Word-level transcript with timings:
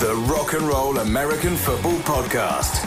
the 0.00 0.14
Rock 0.14 0.54
and 0.54 0.62
Roll 0.62 0.96
American 0.96 1.54
Football 1.56 1.98
Podcast. 1.98 2.86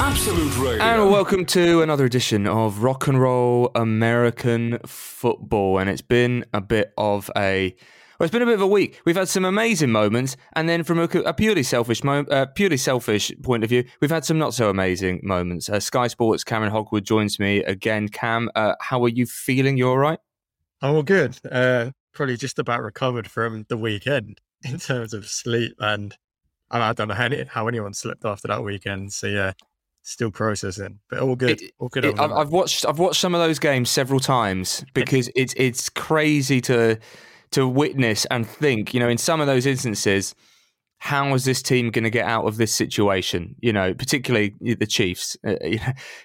Absolute 0.00 0.56
Radio. 0.58 0.82
And 0.82 1.08
welcome 1.12 1.46
to 1.46 1.82
another 1.82 2.04
edition 2.04 2.48
of 2.48 2.82
Rock 2.82 3.06
and 3.06 3.20
Roll 3.20 3.70
American 3.76 4.80
Football. 4.84 5.78
And 5.78 5.88
it's 5.88 6.02
been 6.02 6.44
a 6.52 6.60
bit 6.60 6.92
of 6.98 7.30
a 7.36 7.72
well, 8.18 8.24
it's 8.24 8.32
been 8.32 8.42
a 8.42 8.46
bit 8.46 8.54
of 8.54 8.62
a 8.62 8.66
week. 8.66 9.00
We've 9.04 9.14
had 9.14 9.28
some 9.28 9.44
amazing 9.44 9.92
moments, 9.92 10.36
and 10.54 10.68
then 10.68 10.82
from 10.82 10.98
a, 10.98 11.04
a 11.04 11.34
purely 11.34 11.62
selfish, 11.62 12.02
mo- 12.02 12.26
uh, 12.28 12.46
purely 12.46 12.76
selfish 12.76 13.30
point 13.44 13.62
of 13.62 13.70
view, 13.70 13.84
we've 14.00 14.10
had 14.10 14.24
some 14.24 14.38
not 14.38 14.54
so 14.54 14.70
amazing 14.70 15.20
moments. 15.22 15.68
Uh, 15.68 15.78
Sky 15.78 16.08
Sports 16.08 16.42
Cameron 16.42 16.72
Hogwood 16.72 17.04
joins 17.04 17.38
me 17.38 17.62
again. 17.62 18.08
Cam, 18.08 18.50
uh, 18.56 18.74
how 18.80 19.04
are 19.04 19.08
you 19.08 19.24
feeling? 19.24 19.76
You 19.76 19.88
all 19.88 19.98
right? 19.98 20.18
I'm 20.82 20.96
all 20.96 21.04
good. 21.04 21.38
Uh, 21.48 21.92
probably 22.12 22.36
just 22.36 22.58
about 22.58 22.82
recovered 22.82 23.30
from 23.30 23.66
the 23.68 23.76
weekend 23.76 24.40
in 24.64 24.78
terms 24.78 25.14
of 25.14 25.26
sleep, 25.26 25.74
and, 25.78 26.16
and 26.70 26.82
I 26.82 26.92
don't 26.92 27.08
know 27.08 27.14
how, 27.14 27.28
how 27.48 27.68
anyone 27.68 27.94
slept 27.94 28.24
after 28.24 28.48
that 28.48 28.62
weekend. 28.62 29.12
So 29.12 29.26
yeah, 29.26 29.52
still 30.02 30.30
processing, 30.30 30.98
but 31.08 31.20
all 31.20 31.36
good. 31.36 31.62
It- 31.62 31.72
all 31.78 31.88
good. 31.88 32.04
It- 32.04 32.18
I've, 32.18 32.32
I've 32.32 32.50
watched 32.50 32.86
I've 32.86 32.98
watched 32.98 33.20
some 33.20 33.34
of 33.34 33.40
those 33.40 33.58
games 33.58 33.90
several 33.90 34.20
times 34.20 34.84
because 34.94 35.30
it's 35.34 35.54
it's 35.56 35.88
crazy 35.88 36.60
to 36.62 36.98
to 37.52 37.68
witness 37.68 38.24
and 38.26 38.46
think. 38.46 38.94
You 38.94 39.00
know, 39.00 39.08
in 39.08 39.18
some 39.18 39.40
of 39.40 39.46
those 39.46 39.66
instances, 39.66 40.34
how 40.98 41.32
is 41.34 41.44
this 41.44 41.62
team 41.62 41.90
going 41.90 42.04
to 42.04 42.10
get 42.10 42.26
out 42.26 42.44
of 42.44 42.58
this 42.58 42.72
situation? 42.74 43.56
You 43.60 43.72
know, 43.72 43.94
particularly 43.94 44.54
the 44.60 44.86
Chiefs. 44.86 45.36
Uh, 45.46 45.56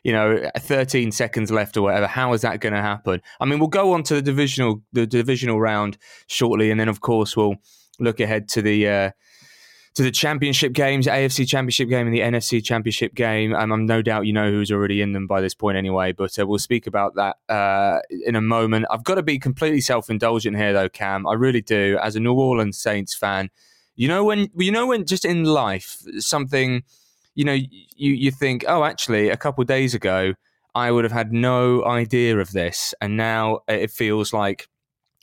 you 0.03 0.11
know, 0.11 0.49
13 0.57 1.11
seconds 1.11 1.49
left 1.49 1.77
or 1.77 1.81
whatever. 1.83 2.05
How 2.07 2.33
is 2.33 2.41
that 2.41 2.59
going 2.59 2.73
to 2.73 2.81
happen? 2.81 3.21
I 3.39 3.45
mean, 3.45 3.57
we'll 3.59 3.69
go 3.69 3.93
on 3.93 4.03
to 4.03 4.15
the 4.15 4.21
divisional 4.21 4.83
the 4.93 5.07
divisional 5.07 5.59
round 5.59 5.97
shortly, 6.27 6.69
and 6.69 6.79
then 6.79 6.89
of 6.89 6.99
course 7.01 7.35
we'll 7.37 7.55
look 7.99 8.19
ahead 8.19 8.49
to 8.49 8.61
the. 8.61 8.87
Uh, 8.87 9.11
to 9.95 10.03
the 10.03 10.11
championship 10.11 10.73
games, 10.73 11.07
AFC 11.07 11.47
championship 11.47 11.87
game 11.87 12.05
and 12.05 12.13
the 12.13 12.19
NFC 12.19 12.63
championship 12.63 13.15
game. 13.15 13.55
Um, 13.55 13.71
I'm 13.71 13.85
no 13.85 14.01
doubt 14.01 14.25
you 14.25 14.33
know 14.33 14.51
who's 14.51 14.69
already 14.69 15.01
in 15.01 15.13
them 15.13 15.25
by 15.25 15.39
this 15.39 15.53
point 15.53 15.77
anyway, 15.77 16.11
but 16.11 16.37
uh, 16.37 16.45
we'll 16.45 16.59
speak 16.59 16.85
about 16.85 17.15
that 17.15 17.37
uh, 17.47 17.99
in 18.25 18.35
a 18.35 18.41
moment. 18.41 18.85
I've 18.91 19.05
got 19.05 19.15
to 19.15 19.23
be 19.23 19.39
completely 19.39 19.79
self 19.79 20.09
indulgent 20.09 20.57
here 20.57 20.73
though, 20.73 20.89
Cam. 20.89 21.25
I 21.25 21.33
really 21.33 21.61
do. 21.61 21.97
As 22.01 22.17
a 22.17 22.19
New 22.19 22.33
Orleans 22.33 22.77
Saints 22.77 23.15
fan, 23.15 23.49
you 23.95 24.09
know 24.09 24.25
when 24.25 24.49
you 24.57 24.71
know 24.71 24.85
when 24.85 25.05
just 25.05 25.23
in 25.23 25.45
life 25.45 26.01
something, 26.19 26.83
you 27.33 27.45
know, 27.45 27.53
you 27.53 27.69
you 27.95 28.31
think, 28.31 28.65
oh, 28.67 28.83
actually, 28.83 29.29
a 29.29 29.37
couple 29.37 29.63
days 29.63 29.93
ago. 29.95 30.33
I 30.77 30.91
would 30.91 31.05
have 31.05 31.13
had 31.13 31.31
no 31.31 31.85
idea 31.85 32.37
of 32.37 32.51
this, 32.51 32.93
and 32.99 33.15
now 33.15 33.59
it 33.69 33.91
feels 33.91 34.33
like 34.33 34.67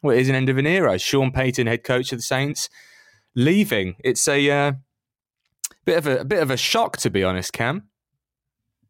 well, 0.03 0.17
it 0.17 0.21
is 0.21 0.29
an 0.29 0.35
end 0.35 0.49
of 0.49 0.59
an 0.59 0.67
era. 0.67 0.99
Sean 0.99 1.31
Payton, 1.33 1.67
head 1.67 1.85
coach 1.85 2.13
of 2.13 2.19
the 2.19 2.23
Saints, 2.23 2.69
leaving. 3.35 3.97
It's 4.05 4.27
a 4.29 4.51
uh, 4.51 4.73
bit 5.85 5.99
of 5.99 6.07
a, 6.07 6.19
a 6.19 6.25
bit 6.25 6.43
of 6.43 6.51
a 6.51 6.57
shock, 6.57 6.97
to 6.99 7.11
be 7.11 7.25
honest, 7.25 7.53
Cam. 7.53 7.89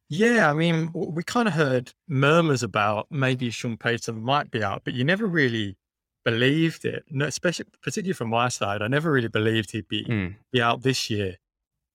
Yeah, 0.08 0.50
I 0.50 0.52
mean, 0.52 0.90
we 0.92 1.22
kind 1.22 1.48
of 1.48 1.54
heard 1.54 1.92
murmurs 2.06 2.62
about 2.62 3.06
maybe 3.10 3.48
Sean 3.50 3.78
Payton 3.78 4.20
might 4.22 4.50
be 4.50 4.62
out, 4.62 4.82
but 4.84 4.92
you 4.92 5.04
never 5.04 5.26
really 5.26 5.78
believed 6.24 6.84
it. 6.84 7.04
No, 7.10 7.24
especially, 7.26 7.64
particularly 7.82 8.12
from 8.12 8.28
my 8.28 8.48
side, 8.48 8.82
I 8.82 8.88
never 8.88 9.10
really 9.10 9.28
believed 9.28 9.70
he'd 9.70 9.88
be 9.88 10.04
Mm. 10.04 10.34
be 10.52 10.60
out 10.60 10.82
this 10.82 11.08
year. 11.08 11.36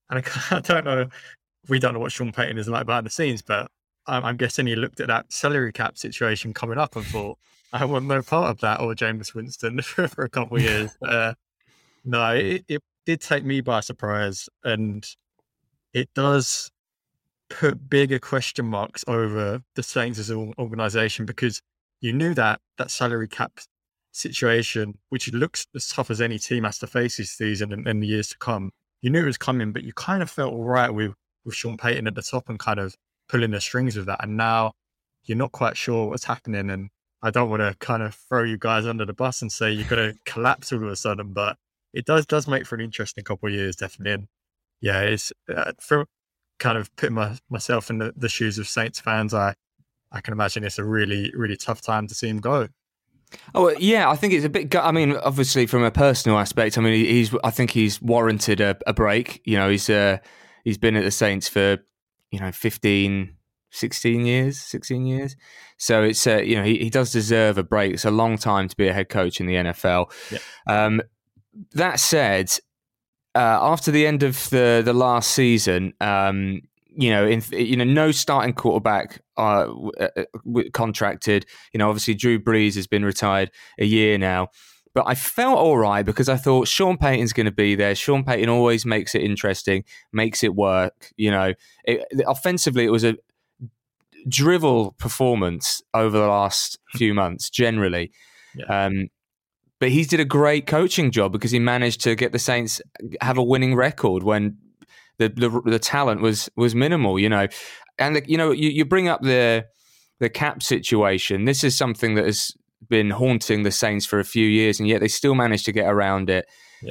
And 0.09 0.19
I, 0.25 0.55
I 0.57 0.59
don't 0.61 0.85
know, 0.85 1.09
we 1.69 1.77
don't 1.79 1.93
know 1.93 1.99
what 1.99 2.11
Sean 2.11 2.31
Payton 2.31 2.57
is 2.57 2.67
like 2.67 2.87
behind 2.87 3.05
the 3.05 3.11
scenes, 3.11 3.43
but 3.43 3.69
I'm, 4.07 4.23
I'm 4.25 4.37
guessing 4.37 4.65
he 4.65 4.75
looked 4.75 4.99
at 4.99 5.07
that 5.07 5.31
salary 5.31 5.71
cap 5.71 5.97
situation 5.97 6.53
coming 6.55 6.79
up 6.79 6.95
and 6.95 7.05
thought, 7.05 7.37
I 7.73 7.85
want 7.85 8.05
no 8.05 8.21
part 8.21 8.49
of 8.49 8.61
that 8.61 8.79
or 8.79 8.93
Jameis 8.95 9.33
Winston 9.33 9.81
for, 9.81 10.23
a 10.23 10.29
couple 10.29 10.57
of 10.57 10.63
years. 10.63 10.91
Uh, 11.01 11.33
no, 12.05 12.33
it, 12.33 12.63
it 12.67 12.81
did 13.05 13.21
take 13.21 13.43
me 13.43 13.61
by 13.61 13.81
surprise, 13.81 14.47
and 14.63 15.05
it 15.93 16.09
does 16.13 16.71
put 17.49 17.89
bigger 17.89 18.19
question 18.19 18.65
marks 18.65 19.03
over 19.07 19.61
the 19.75 19.83
Saints 19.83 20.19
as 20.19 20.29
an 20.29 20.53
organization 20.57 21.25
because 21.25 21.61
you 22.01 22.13
knew 22.13 22.33
that 22.33 22.59
that 22.77 22.91
salary 22.91 23.27
cap 23.27 23.59
situation, 24.11 24.97
which 25.09 25.31
looks 25.33 25.67
as 25.75 25.87
tough 25.87 26.11
as 26.11 26.21
any 26.21 26.39
team 26.39 26.63
has 26.63 26.79
to 26.79 26.87
face 26.87 27.17
this 27.17 27.31
season 27.31 27.71
and, 27.71 27.87
and 27.87 28.01
the 28.01 28.07
years 28.07 28.29
to 28.29 28.37
come, 28.37 28.71
you 29.01 29.09
knew 29.09 29.23
it 29.23 29.25
was 29.25 29.37
coming, 29.37 29.71
but 29.71 29.83
you 29.83 29.93
kind 29.93 30.21
of 30.21 30.29
felt 30.29 30.53
all 30.53 30.65
right 30.65 30.89
with 30.89 31.13
with 31.45 31.55
Sean 31.55 31.77
Payton 31.77 32.07
at 32.07 32.15
the 32.15 32.21
top 32.21 32.49
and 32.49 32.59
kind 32.59 32.79
of 32.79 32.95
pulling 33.29 33.51
the 33.51 33.61
strings 33.61 33.95
with 33.95 34.05
that. 34.07 34.21
And 34.21 34.35
now 34.35 34.73
you're 35.23 35.37
not 35.37 35.53
quite 35.53 35.77
sure 35.77 36.09
what's 36.09 36.25
happening. 36.25 36.69
And 36.69 36.89
I 37.21 37.31
don't 37.31 37.49
want 37.49 37.61
to 37.61 37.75
kind 37.79 38.03
of 38.03 38.15
throw 38.15 38.43
you 38.43 38.57
guys 38.57 38.85
under 38.85 39.05
the 39.05 39.13
bus 39.13 39.41
and 39.41 39.51
say 39.51 39.71
you're 39.71 39.87
going 39.87 40.13
to 40.13 40.19
collapse 40.25 40.71
all 40.71 40.83
of 40.83 40.89
a 40.89 40.95
sudden, 40.95 41.33
but 41.33 41.57
it 41.93 42.05
does 42.05 42.25
does 42.25 42.47
make 42.47 42.65
for 42.65 42.75
an 42.75 42.81
interesting 42.81 43.23
couple 43.23 43.49
of 43.49 43.55
years, 43.55 43.75
definitely. 43.75 44.13
And 44.13 44.27
yeah, 44.81 45.01
it's 45.01 45.33
uh, 45.53 45.71
for 45.79 46.05
kind 46.59 46.77
of 46.77 46.95
putting 46.95 47.15
my, 47.15 47.37
myself 47.49 47.89
in 47.89 47.99
the, 47.99 48.13
the 48.15 48.29
shoes 48.29 48.57
of 48.57 48.67
Saints 48.67 48.99
fans. 48.99 49.33
I 49.33 49.55
I 50.11 50.21
can 50.21 50.31
imagine 50.31 50.63
it's 50.63 50.79
a 50.79 50.85
really 50.85 51.31
really 51.35 51.57
tough 51.57 51.81
time 51.81 52.07
to 52.07 52.15
see 52.15 52.27
him 52.27 52.39
go. 52.39 52.67
Oh 53.53 53.69
yeah, 53.77 54.09
I 54.09 54.15
think 54.15 54.33
it's 54.33 54.45
a 54.45 54.49
bit. 54.49 54.75
I 54.75 54.91
mean, 54.91 55.15
obviously 55.17 55.65
from 55.65 55.83
a 55.83 55.91
personal 55.91 56.37
aspect, 56.37 56.77
I 56.77 56.81
mean, 56.81 56.93
he's. 56.93 57.33
I 57.43 57.51
think 57.51 57.71
he's 57.71 58.01
warranted 58.01 58.61
a, 58.61 58.77
a 58.85 58.93
break. 58.93 59.41
You 59.43 59.57
know, 59.57 59.69
he's 59.69 59.89
uh, 59.89 60.19
he's 60.63 60.77
been 60.77 60.95
at 60.95 61.03
the 61.03 61.11
Saints 61.11 61.49
for 61.49 61.77
you 62.31 62.39
know 62.39 62.51
15, 62.51 63.35
16 63.71 64.25
years, 64.25 64.59
sixteen 64.59 65.05
years. 65.05 65.35
So 65.77 66.03
it's 66.03 66.25
uh, 66.25 66.37
you 66.37 66.55
know 66.55 66.63
he, 66.63 66.77
he 66.77 66.89
does 66.89 67.11
deserve 67.11 67.57
a 67.57 67.63
break. 67.63 67.93
It's 67.93 68.05
a 68.05 68.11
long 68.11 68.37
time 68.37 68.67
to 68.67 68.75
be 68.75 68.87
a 68.87 68.93
head 68.93 69.09
coach 69.09 69.39
in 69.39 69.45
the 69.45 69.55
NFL. 69.55 70.11
Um, 70.67 71.01
that 71.73 71.99
said, 71.99 72.51
uh, 73.35 73.59
after 73.61 73.91
the 73.91 74.07
end 74.07 74.23
of 74.23 74.49
the 74.49 74.81
the 74.83 74.93
last 74.93 75.31
season, 75.31 75.93
um, 76.01 76.61
you 76.95 77.09
know, 77.09 77.27
in 77.27 77.43
you 77.51 77.75
know, 77.75 77.83
no 77.83 78.11
starting 78.11 78.53
quarterback 78.53 79.21
uh, 79.37 79.67
uh, 79.99 80.23
contracted. 80.73 81.45
You 81.73 81.77
know, 81.77 81.89
obviously 81.89 82.15
Drew 82.15 82.39
Brees 82.39 82.75
has 82.75 82.87
been 82.87 83.05
retired 83.05 83.51
a 83.79 83.85
year 83.85 84.17
now. 84.17 84.49
But 84.97 85.05
I 85.05 85.13
felt 85.13 85.59
all 85.59 85.77
right 85.77 86.03
because 86.03 86.27
I 86.27 86.37
thought 86.37 86.67
Sean 86.67 86.97
Payton's 86.97 87.31
going 87.31 87.45
to 87.45 87.51
be 87.51 87.75
there. 87.75 87.93
Sean 87.93 88.23
Payton 88.23 88.49
always 88.49 88.83
makes 88.83 89.13
it 89.13 89.21
interesting, 89.21 89.83
makes 90.11 90.43
it 90.43 90.55
work. 90.55 91.13
You 91.17 91.29
know, 91.29 91.53
it, 91.83 92.03
offensively, 92.25 92.83
it 92.83 92.89
was 92.89 93.03
a 93.03 93.15
drivel 94.27 94.95
performance 94.99 95.81
over 95.93 96.17
the 96.17 96.27
last 96.27 96.77
few 96.95 97.13
months, 97.13 97.49
generally. 97.49 98.11
Yeah. 98.55 98.85
Um, 98.85 99.07
but 99.79 99.89
he 99.89 100.03
did 100.03 100.19
a 100.19 100.25
great 100.25 100.65
coaching 100.65 101.11
job 101.11 101.31
because 101.31 101.51
he 101.51 101.59
managed 101.59 102.01
to 102.01 102.15
get 102.15 102.31
the 102.31 102.39
Saints 102.39 102.81
have 103.21 103.37
a 103.37 103.43
winning 103.43 103.75
record 103.75 104.23
when 104.23 104.57
the 105.19 105.29
the, 105.29 105.61
the 105.65 105.79
talent 105.79 106.21
was 106.21 106.49
was 106.55 106.73
minimal. 106.73 107.19
You 107.19 107.29
know, 107.29 107.47
and 107.99 108.15
the, 108.15 108.23
you 108.27 108.37
know 108.37 108.51
you, 108.51 108.69
you 108.69 108.85
bring 108.85 109.07
up 109.07 109.21
the 109.21 109.65
the 110.19 110.29
cap 110.29 110.63
situation. 110.63 111.45
This 111.45 111.63
is 111.63 111.75
something 111.75 112.15
that 112.15 112.25
has 112.25 112.51
been 112.89 113.11
haunting 113.11 113.63
the 113.63 113.71
Saints 113.71 114.05
for 114.05 114.19
a 114.19 114.23
few 114.23 114.47
years, 114.47 114.79
and 114.79 114.89
yet 114.89 114.99
they 115.01 115.07
still 115.07 115.35
managed 115.35 115.65
to 115.65 115.71
get 115.71 115.87
around 115.87 116.29
it. 116.29 116.47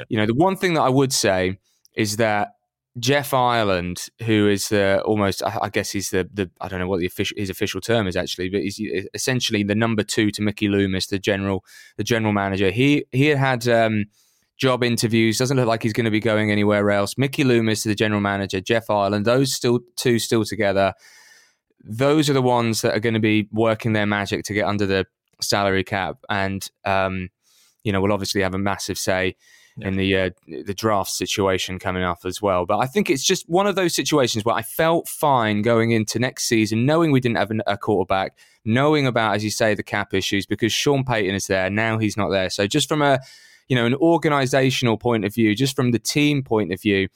You 0.09 0.19
know, 0.19 0.27
the 0.27 0.35
one 0.35 0.57
thing 0.57 0.75
that 0.75 0.83
I 0.83 0.89
would 0.89 1.13
say 1.13 1.59
is 1.95 2.17
that 2.17 2.56
Jeff 2.99 3.35
Ireland, 3.35 4.07
who 4.23 4.49
is 4.49 4.71
the 4.71 5.03
almost, 5.03 5.43
I 5.45 5.69
guess 5.69 5.91
he's 5.91 6.11
the, 6.11 6.29
the 6.33 6.51
I 6.61 6.69
don't 6.69 6.81
know 6.81 6.89
what 6.89 7.01
the 7.01 7.07
official 7.07 7.35
his 7.37 7.51
official 7.51 7.81
term 7.81 8.07
is 8.07 8.17
actually, 8.17 8.49
but 8.49 8.63
he's 8.63 8.81
essentially 9.13 9.63
the 9.63 9.75
number 9.75 10.03
two 10.03 10.31
to 10.31 10.43
Mickey 10.43 10.69
Loomis, 10.69 11.09
the 11.09 11.19
general 11.19 11.63
the 11.99 12.05
general 12.05 12.33
manager. 12.33 12.71
He 12.71 13.05
he 13.13 13.27
had 13.27 13.39
had 13.39 13.69
um, 13.69 14.07
job 14.57 14.83
interviews. 14.83 15.37
Doesn't 15.37 15.59
look 15.59 15.67
like 15.67 15.83
he's 15.83 15.93
going 15.93 16.07
to 16.07 16.11
be 16.11 16.21
going 16.21 16.51
anywhere 16.51 16.91
else. 16.91 17.19
Mickey 17.19 17.45
Loomis, 17.45 17.83
the 17.83 17.95
general 17.95 18.23
manager, 18.23 18.63
Jeff 18.63 18.89
Ireland, 18.89 19.27
those 19.27 19.53
still 19.53 19.81
two 19.97 20.19
still 20.19 20.45
together. 20.45 20.95
Those 21.85 22.31
are 22.31 22.35
the 22.35 22.43
ones 22.43 22.81
that 22.81 22.97
are 22.97 23.01
going 23.01 23.15
to 23.15 23.21
be 23.21 23.47
working 23.53 23.93
their 23.93 24.07
magic 24.07 24.45
to 24.45 24.55
get 24.55 24.65
under 24.65 24.87
the 24.87 25.05
salary 25.43 25.85
cap, 25.85 26.17
and 26.31 26.67
um, 26.87 27.29
you 27.85 27.93
know 27.93 28.01
we'll 28.01 28.13
obviously 28.13 28.41
have 28.41 28.55
a 28.55 28.59
massive 28.59 28.97
say 28.97 29.37
in 29.81 29.97
the 29.97 30.17
uh, 30.17 30.31
the 30.47 30.75
draft 30.75 31.11
situation 31.11 31.79
coming 31.79 32.03
up 32.03 32.21
as 32.25 32.41
well. 32.41 32.65
But 32.65 32.79
I 32.79 32.87
think 32.87 33.11
it's 33.11 33.25
just 33.25 33.49
one 33.49 33.67
of 33.67 33.75
those 33.75 33.95
situations 33.95 34.45
where 34.45 34.55
I 34.55 34.63
felt 34.63 35.09
fine 35.09 35.63
going 35.63 35.91
into 35.91 36.19
next 36.19 36.45
season, 36.45 36.87
knowing 36.87 37.11
we 37.11 37.21
didn't 37.21 37.37
have 37.37 37.53
a 37.67 37.77
quarterback, 37.77 38.39
knowing 38.65 39.07
about, 39.07 39.35
as 39.35 39.45
you 39.45 39.51
say, 39.51 39.75
the 39.75 39.83
cap 39.83 40.15
issues 40.15 40.47
because 40.47 40.73
Sean 40.73 41.05
Payton 41.05 41.35
is 41.35 41.47
there 41.47 41.69
now. 41.69 41.99
He's 41.99 42.17
not 42.17 42.31
there, 42.31 42.51
so 42.51 42.67
just 42.67 42.89
from 42.89 43.03
a 43.03 43.21
you 43.69 43.77
know 43.77 43.87
an 43.87 43.95
organizational 43.95 44.97
point 44.97 45.25
of 45.25 45.35
view, 45.35 45.55
just 45.55 45.77
from 45.77 45.91
the 45.91 45.99
team 45.99 46.43
point 46.43 46.73
of 46.73 46.81
view, 46.81 47.09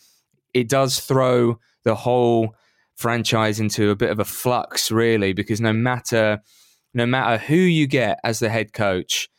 it 0.52 0.68
does 0.68 1.00
throw 1.00 1.58
the 1.84 1.94
whole 1.94 2.54
franchise 2.96 3.58
into 3.58 3.90
a 3.90 3.96
bit 3.96 4.10
of 4.10 4.18
a 4.18 4.24
flux, 4.24 4.90
really, 4.90 5.32
because 5.32 5.60
no 5.60 5.72
matter 5.72 6.40
no 6.92 7.06
matter 7.06 7.42
who 7.42 7.54
you 7.54 7.86
get 7.86 8.18
as 8.24 8.40
the 8.40 8.50
head 8.50 8.72
coach, 8.72 9.30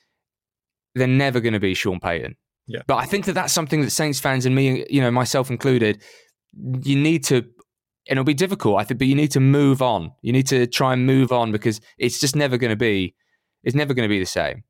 they're 0.95 1.07
never 1.07 1.39
going 1.39 1.53
to 1.53 1.59
be 1.59 1.73
Sean 1.73 1.99
Payton. 1.99 2.35
Yeah. 2.67 2.81
But 2.87 2.95
I 2.95 3.05
think 3.05 3.25
that 3.25 3.33
that's 3.33 3.53
something 3.53 3.81
that 3.81 3.89
Saints 3.89 4.19
fans 4.19 4.45
and 4.45 4.55
me, 4.55 4.85
you 4.89 5.01
know, 5.01 5.11
myself 5.11 5.49
included, 5.49 6.01
you 6.83 6.95
need 6.95 7.23
to, 7.25 7.37
and 7.37 8.17
it'll 8.17 8.23
be 8.23 8.33
difficult, 8.33 8.79
I 8.79 8.83
think, 8.83 8.99
but 8.99 9.07
you 9.07 9.15
need 9.15 9.31
to 9.31 9.39
move 9.39 9.81
on. 9.81 10.11
You 10.21 10.33
need 10.33 10.47
to 10.47 10.67
try 10.67 10.93
and 10.93 11.05
move 11.05 11.31
on 11.31 11.51
because 11.51 11.81
it's 11.97 12.19
just 12.19 12.35
never 12.35 12.57
going 12.57 12.71
to 12.71 12.75
be, 12.77 13.15
it's 13.63 13.75
never 13.75 13.93
going 13.93 14.07
to 14.07 14.13
be 14.13 14.19
the 14.19 14.25
same. 14.25 14.63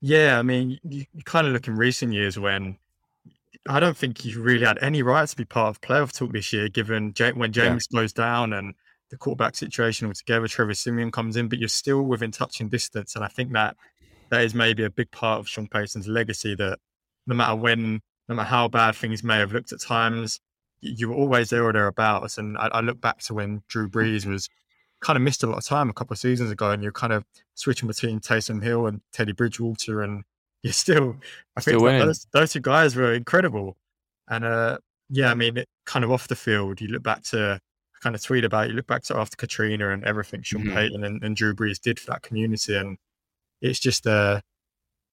Yeah, 0.00 0.38
I 0.38 0.42
mean, 0.42 0.78
you, 0.84 1.06
kind 1.24 1.46
of 1.46 1.52
look 1.52 1.66
in 1.66 1.76
recent 1.76 2.12
years 2.12 2.38
when 2.38 2.78
I 3.68 3.80
don't 3.80 3.96
think 3.96 4.24
you 4.24 4.42
really 4.42 4.66
had 4.66 4.78
any 4.82 5.02
right 5.02 5.26
to 5.26 5.36
be 5.36 5.46
part 5.46 5.70
of 5.70 5.80
playoff 5.80 6.12
talk 6.12 6.32
this 6.32 6.52
year, 6.52 6.68
given 6.68 7.14
when 7.34 7.52
Jameis 7.52 7.88
yeah. 7.90 8.00
goes 8.00 8.12
down 8.12 8.52
and 8.52 8.74
the 9.10 9.16
quarterback 9.16 9.54
situation 9.54 10.06
altogether. 10.06 10.48
Trevor 10.48 10.74
Siemian 10.74 11.10
comes 11.10 11.36
in, 11.36 11.48
but 11.48 11.58
you're 11.58 11.68
still 11.68 12.02
within 12.02 12.30
touching 12.30 12.68
distance, 12.68 13.14
and 13.14 13.24
I 13.24 13.28
think 13.28 13.52
that 13.52 13.76
that 14.30 14.42
is 14.42 14.54
maybe 14.54 14.84
a 14.84 14.90
big 14.90 15.10
part 15.10 15.40
of 15.40 15.48
Sean 15.48 15.68
Payton's 15.68 16.08
legacy. 16.08 16.54
That 16.54 16.78
no 17.26 17.34
matter 17.34 17.56
when, 17.56 18.00
no 18.28 18.34
matter 18.34 18.48
how 18.48 18.68
bad 18.68 18.94
things 18.94 19.22
may 19.22 19.38
have 19.38 19.52
looked 19.52 19.72
at 19.72 19.80
times, 19.80 20.40
you 20.80 21.08
were 21.08 21.14
always 21.14 21.50
there 21.50 21.64
or 21.64 21.72
thereabouts. 21.72 22.38
And 22.38 22.58
I, 22.58 22.68
I 22.68 22.80
look 22.80 23.00
back 23.00 23.18
to 23.20 23.34
when 23.34 23.62
Drew 23.68 23.88
Brees 23.88 24.26
was 24.26 24.48
kind 25.00 25.16
of 25.16 25.22
missed 25.22 25.42
a 25.42 25.46
lot 25.46 25.58
of 25.58 25.64
time 25.64 25.90
a 25.90 25.92
couple 25.92 26.14
of 26.14 26.18
seasons 26.18 26.50
ago, 26.50 26.70
and 26.70 26.82
you're 26.82 26.92
kind 26.92 27.12
of 27.12 27.24
switching 27.54 27.86
between 27.86 28.20
Taysom 28.20 28.62
Hill 28.62 28.86
and 28.86 29.00
Teddy 29.12 29.32
Bridgewater, 29.32 30.02
and 30.02 30.24
you're 30.62 30.72
still, 30.72 31.16
I 31.56 31.60
still 31.60 31.80
think 31.80 32.02
those, 32.02 32.26
those, 32.32 32.52
two 32.52 32.60
guys 32.60 32.96
were 32.96 33.12
incredible. 33.12 33.76
And 34.28 34.44
uh, 34.44 34.78
yeah, 35.10 35.30
I 35.30 35.34
mean, 35.34 35.58
it, 35.58 35.68
kind 35.84 36.04
of 36.04 36.10
off 36.10 36.28
the 36.28 36.36
field, 36.36 36.80
you 36.80 36.88
look 36.88 37.02
back 37.02 37.22
to 37.24 37.60
kind 38.02 38.14
of 38.14 38.22
tweet 38.22 38.44
about, 38.44 38.68
you 38.68 38.74
look 38.74 38.86
back 38.86 39.02
to 39.04 39.16
after 39.16 39.36
Katrina 39.36 39.90
and 39.90 40.04
everything 40.04 40.42
Sean 40.42 40.62
mm-hmm. 40.62 40.74
Payton 40.74 41.04
and, 41.04 41.22
and, 41.22 41.36
Drew 41.36 41.54
Brees 41.54 41.80
did 41.80 42.00
for 42.00 42.10
that 42.12 42.22
community, 42.22 42.76
and 42.76 42.96
it's 43.64 43.80
just 43.80 44.06
a, 44.06 44.42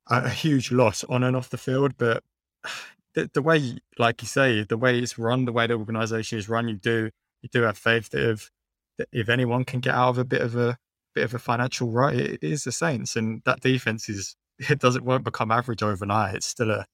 a 0.10 0.30
huge 0.30 0.72
loss 0.72 1.04
on 1.06 1.24
and 1.24 1.36
off 1.36 1.50
the 1.50 1.58
field. 1.58 1.94
But 1.98 2.24
the, 3.16 3.30
the 3.34 3.42
way, 3.42 3.78
like 3.98 4.22
you 4.22 4.28
say, 4.28 4.64
the 4.64 4.78
way 4.78 5.00
it's 5.00 5.18
run, 5.18 5.46
the 5.46 5.54
way 5.54 5.68
the 5.68 5.76
organization 5.76 6.38
is 6.38 6.50
run, 6.50 6.68
you 6.68 6.76
do 6.76 7.10
you 7.42 7.50
do 7.52 7.62
have 7.64 7.78
faith 7.78 8.10
that 8.10 8.30
if 8.30 8.52
that 8.98 9.08
if 9.12 9.30
anyone 9.30 9.64
can 9.64 9.80
get 9.80 9.96
out 9.96 10.10
of 10.10 10.18
a 10.18 10.26
bit 10.26 10.42
of 10.42 10.56
a 10.56 10.78
bit 11.16 11.24
of 11.24 11.34
a 11.34 11.40
financial 11.40 11.90
rut, 11.90 12.16
it 12.16 12.44
is 12.44 12.64
the 12.66 12.72
Saints, 12.72 13.16
and 13.16 13.42
that 13.46 13.62
defense 13.62 14.10
is 14.10 14.36
it 14.60 14.80
doesn't 14.80 15.06
won't 15.06 15.24
become 15.24 15.52
average 15.52 15.84
overnight. 15.84 16.36
It's 16.36 16.48
still 16.48 16.72
a 16.72 16.86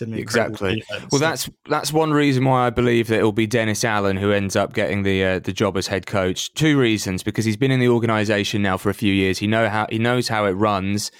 exactly. 0.00 0.82
Well, 1.10 1.20
that's 1.20 1.50
that's 1.68 1.92
one 1.92 2.12
reason 2.12 2.44
why 2.44 2.66
I 2.66 2.70
believe 2.70 3.08
that 3.08 3.18
it'll 3.18 3.32
be 3.32 3.46
Dennis 3.46 3.84
Allen 3.84 4.16
who 4.16 4.32
ends 4.32 4.56
up 4.56 4.72
getting 4.72 5.02
the 5.02 5.24
uh, 5.24 5.38
the 5.38 5.52
job 5.52 5.76
as 5.76 5.86
head 5.86 6.06
coach. 6.06 6.52
Two 6.54 6.78
reasons: 6.78 7.22
because 7.22 7.44
he's 7.44 7.56
been 7.56 7.70
in 7.70 7.80
the 7.80 7.88
organisation 7.88 8.62
now 8.62 8.76
for 8.76 8.90
a 8.90 8.94
few 8.94 9.12
years. 9.12 9.38
He 9.38 9.46
know 9.46 9.68
how 9.68 9.86
he 9.90 9.98
knows 9.98 10.28
how 10.28 10.46
it 10.46 10.52
runs. 10.52 11.10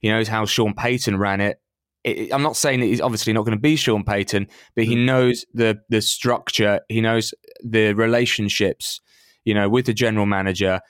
He 0.00 0.08
knows 0.08 0.28
how 0.28 0.46
Sean 0.46 0.74
Payton 0.74 1.18
ran 1.18 1.40
it. 1.40 1.60
it 2.04 2.32
I'm 2.32 2.42
not 2.42 2.56
saying 2.56 2.80
that 2.80 2.86
he's 2.86 3.00
obviously 3.00 3.32
not 3.32 3.44
going 3.44 3.56
to 3.56 3.60
be 3.60 3.76
Sean 3.76 4.04
Payton, 4.04 4.46
but 4.76 4.84
he 4.84 4.94
mm. 4.94 5.04
knows 5.04 5.44
the 5.52 5.80
the 5.88 6.00
structure. 6.00 6.80
He 6.88 7.00
knows 7.00 7.34
the 7.64 7.94
relationships, 7.94 9.00
you 9.44 9.54
know, 9.54 9.68
with 9.68 9.86
the 9.86 9.94
general 9.94 10.26
manager. 10.26 10.80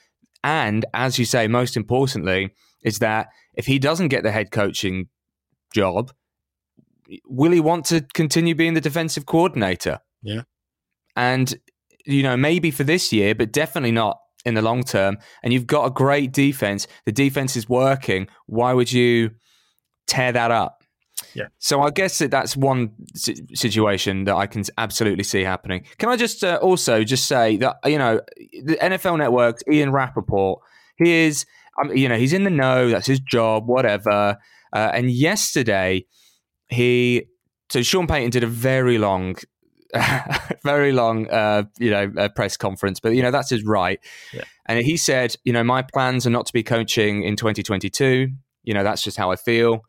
And 0.43 0.85
as 0.93 1.19
you 1.19 1.25
say, 1.25 1.47
most 1.47 1.75
importantly, 1.75 2.53
is 2.83 2.99
that 2.99 3.27
if 3.55 3.65
he 3.65 3.79
doesn't 3.79 4.07
get 4.07 4.23
the 4.23 4.31
head 4.31 4.51
coaching 4.51 5.07
job, 5.73 6.11
will 7.25 7.51
he 7.51 7.59
want 7.59 7.85
to 7.85 8.01
continue 8.13 8.55
being 8.55 8.73
the 8.73 8.81
defensive 8.81 9.25
coordinator? 9.25 9.99
Yeah. 10.21 10.41
And, 11.15 11.59
you 12.05 12.23
know, 12.23 12.37
maybe 12.37 12.71
for 12.71 12.83
this 12.83 13.11
year, 13.11 13.35
but 13.35 13.51
definitely 13.51 13.91
not 13.91 14.19
in 14.45 14.53
the 14.53 14.61
long 14.61 14.83
term. 14.83 15.17
And 15.43 15.53
you've 15.53 15.67
got 15.67 15.85
a 15.85 15.89
great 15.89 16.31
defense. 16.31 16.87
The 17.05 17.11
defense 17.11 17.55
is 17.55 17.67
working. 17.67 18.27
Why 18.45 18.73
would 18.73 18.91
you 18.91 19.31
tear 20.07 20.31
that 20.31 20.51
up? 20.51 20.83
Yeah. 21.33 21.47
So 21.59 21.81
I 21.81 21.89
guess 21.89 22.19
that 22.19 22.31
that's 22.31 22.55
one 22.55 22.91
situation 23.15 24.23
that 24.23 24.35
I 24.35 24.47
can 24.47 24.63
absolutely 24.77 25.23
see 25.23 25.43
happening. 25.43 25.85
Can 25.97 26.09
I 26.09 26.15
just 26.15 26.43
uh, 26.43 26.59
also 26.61 27.03
just 27.03 27.25
say 27.25 27.57
that, 27.57 27.77
you 27.85 27.97
know, 27.97 28.21
the 28.63 28.77
NFL 28.77 29.17
Network's 29.17 29.63
Ian 29.69 29.91
Rapoport, 29.91 30.61
he 30.97 31.11
is, 31.11 31.45
um, 31.81 31.95
you 31.95 32.07
know, 32.07 32.17
he's 32.17 32.33
in 32.33 32.45
the 32.45 32.49
know. 32.49 32.89
That's 32.89 33.07
his 33.07 33.19
job, 33.19 33.67
whatever. 33.67 34.37
Uh, 34.71 34.91
and 34.93 35.11
yesterday, 35.11 36.05
he 36.69 37.25
so 37.69 37.81
Sean 37.81 38.07
Payton 38.07 38.31
did 38.31 38.43
a 38.43 38.47
very 38.47 38.97
long, 38.97 39.35
very 40.63 40.91
long, 40.91 41.29
uh, 41.29 41.63
you 41.77 41.91
know, 41.91 42.11
uh, 42.17 42.29
press 42.29 42.57
conference, 42.57 42.99
but 42.99 43.15
you 43.15 43.21
know 43.21 43.31
that's 43.31 43.49
his 43.49 43.63
right. 43.63 43.99
Yeah. 44.33 44.43
And 44.67 44.83
he 44.85 44.97
said, 44.97 45.35
you 45.43 45.53
know, 45.53 45.63
my 45.63 45.81
plans 45.81 46.27
are 46.27 46.31
not 46.31 46.45
to 46.45 46.53
be 46.53 46.63
coaching 46.63 47.23
in 47.23 47.35
2022. 47.35 48.29
You 48.63 48.73
know, 48.73 48.83
that's 48.83 49.01
just 49.01 49.17
how 49.17 49.31
I 49.31 49.35
feel. 49.35 49.81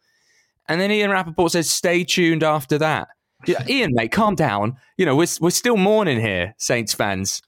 And 0.68 0.80
then 0.80 0.90
Ian 0.90 1.10
Rapoport 1.10 1.52
says, 1.52 1.68
stay 1.68 2.04
tuned 2.04 2.42
after 2.42 2.78
that. 2.78 3.08
Yeah, 3.46 3.64
Ian, 3.66 3.90
mate, 3.92 4.12
calm 4.12 4.34
down. 4.34 4.76
You 4.96 5.06
know, 5.06 5.16
we're 5.16 5.26
we're 5.40 5.50
still 5.50 5.76
mourning 5.76 6.20
here, 6.20 6.54
Saints 6.58 6.94
fans 6.94 7.42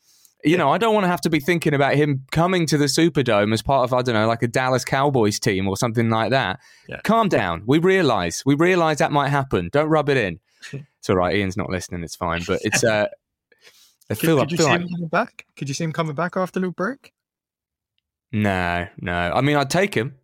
you 0.44 0.56
know, 0.56 0.71
I 0.71 0.79
don't 0.79 0.94
want 0.94 1.05
to 1.05 1.09
have 1.09 1.21
to 1.23 1.31
be 1.31 1.41
thinking 1.41 1.75
about 1.75 1.94
him 1.94 2.25
coming 2.33 2.67
to 2.67 2.79
the 2.79 2.87
Superdome 2.87 3.53
as 3.53 3.62
part 3.62 3.85
of, 3.85 3.94
I 3.94 4.03
don't 4.03 4.15
know, 4.15 4.27
like 4.27 4.43
a 4.43 4.49
Dallas 4.49 4.85
Cowboys 4.85 5.39
team 5.39 5.69
or 5.69 5.77
something 5.77 6.11
like 6.11 6.31
that. 6.31 6.61
Yeah. 6.89 7.00
Calm 7.05 7.29
down. 7.29 7.62
We 7.67 7.79
realize, 7.79 8.43
we 8.44 8.55
realize 8.55 8.99
that 8.99 9.12
might 9.12 9.29
happen. 9.29 9.69
Don't 9.73 9.89
rub 9.89 10.09
it 10.09 10.17
in. 10.17 10.41
it's 10.99 11.09
all 11.09 11.17
right. 11.17 11.37
Ian's 11.37 11.56
not 11.56 11.71
listening. 11.71 12.03
It's 12.03 12.17
fine. 12.17 12.43
But 12.47 12.61
it's, 12.62 12.83
uh, 12.83 13.06
I 14.11 14.15
feel, 14.15 14.39
could, 14.39 14.49
could 14.49 14.53
you 14.53 14.59
see 14.59 14.65
like, 14.65 14.81
him 14.81 14.89
coming 14.89 15.09
back? 15.09 15.47
Could 15.56 15.69
you 15.69 15.75
see 15.75 15.85
him 15.85 15.93
coming 15.93 16.15
back 16.15 16.37
after 16.37 16.59
the 16.59 16.71
break? 16.71 17.12
No, 18.33 18.89
no. 19.00 19.12
I 19.12 19.41
mean, 19.43 19.56
I'd 19.56 19.71
take 19.71 19.94
him. 19.94 20.17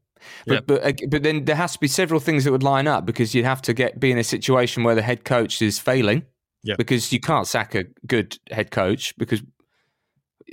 But, 0.46 0.54
yep. 0.54 0.66
but 0.66 1.00
but 1.10 1.22
then 1.22 1.44
there 1.44 1.54
has 1.54 1.74
to 1.74 1.78
be 1.78 1.86
several 1.86 2.18
things 2.18 2.42
that 2.42 2.50
would 2.50 2.64
line 2.64 2.88
up 2.88 3.06
because 3.06 3.36
you'd 3.36 3.44
have 3.44 3.62
to 3.62 3.72
get 3.72 4.00
be 4.00 4.10
in 4.10 4.18
a 4.18 4.24
situation 4.24 4.82
where 4.82 4.96
the 4.96 5.02
head 5.02 5.24
coach 5.24 5.62
is 5.62 5.78
failing. 5.78 6.24
Yeah. 6.64 6.74
Because 6.76 7.12
you 7.12 7.20
can't 7.20 7.46
sack 7.46 7.76
a 7.76 7.84
good 8.04 8.36
head 8.50 8.72
coach 8.72 9.16
because 9.16 9.42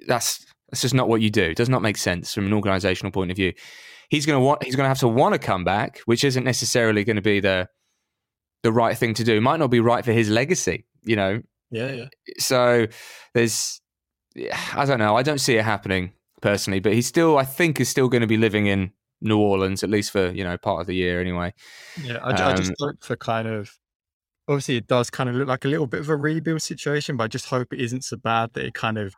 that's 0.07 0.45
that's 0.69 0.81
just 0.81 0.93
not 0.93 1.07
what 1.07 1.21
you 1.21 1.29
do. 1.29 1.43
It 1.43 1.57
does 1.57 1.69
not 1.69 1.81
make 1.81 1.97
sense 1.97 2.33
from 2.33 2.45
an 2.45 2.53
organizational 2.53 3.11
point 3.11 3.31
of 3.31 3.37
view. 3.37 3.53
He's 4.09 4.25
going 4.25 4.39
to 4.39 4.43
want 4.43 4.63
he's 4.63 4.75
going 4.75 4.85
to 4.85 4.89
have 4.89 4.99
to 4.99 5.07
want 5.07 5.33
to 5.33 5.39
come 5.39 5.63
back, 5.63 5.99
which 6.05 6.23
isn't 6.23 6.43
necessarily 6.43 7.03
going 7.03 7.15
to 7.15 7.21
be 7.21 7.39
the 7.39 7.67
the 8.63 8.71
right 8.71 8.97
thing 8.97 9.13
to 9.15 9.23
do. 9.23 9.35
It 9.35 9.41
might 9.41 9.59
not 9.59 9.69
be 9.69 9.79
right 9.79 10.03
for 10.03 10.11
his 10.11 10.29
legacy, 10.29 10.85
you 11.03 11.15
know. 11.15 11.41
Yeah, 11.71 11.91
yeah. 11.91 12.05
So 12.39 12.87
there's 13.33 13.81
I 14.73 14.85
don't 14.85 14.99
know. 14.99 15.15
I 15.15 15.23
don't 15.23 15.39
see 15.39 15.55
it 15.55 15.63
happening 15.63 16.13
personally, 16.41 16.79
but 16.79 16.93
he's 16.93 17.07
still 17.07 17.37
I 17.37 17.45
think 17.45 17.79
is 17.79 17.89
still 17.89 18.09
going 18.09 18.21
to 18.21 18.27
be 18.27 18.37
living 18.37 18.67
in 18.67 18.91
New 19.21 19.39
Orleans 19.39 19.83
at 19.83 19.89
least 19.89 20.11
for, 20.11 20.31
you 20.31 20.43
know, 20.43 20.57
part 20.57 20.81
of 20.81 20.87
the 20.87 20.95
year 20.95 21.21
anyway. 21.21 21.53
Yeah, 22.03 22.17
I, 22.17 22.31
um, 22.31 22.53
I 22.53 22.55
just 22.55 22.71
um, 22.71 22.75
hope 22.79 23.03
for 23.03 23.15
kind 23.15 23.47
of 23.47 23.71
obviously 24.47 24.77
it 24.77 24.87
does 24.87 25.09
kind 25.09 25.29
of 25.29 25.35
look 25.35 25.47
like 25.47 25.65
a 25.65 25.67
little 25.67 25.87
bit 25.87 26.01
of 26.01 26.09
a 26.09 26.15
rebuild 26.15 26.61
situation, 26.61 27.17
but 27.17 27.25
I 27.25 27.27
just 27.27 27.47
hope 27.47 27.73
it 27.73 27.81
isn't 27.81 28.03
so 28.03 28.17
bad 28.17 28.53
that 28.53 28.65
it 28.65 28.73
kind 28.73 28.97
of 28.97 29.15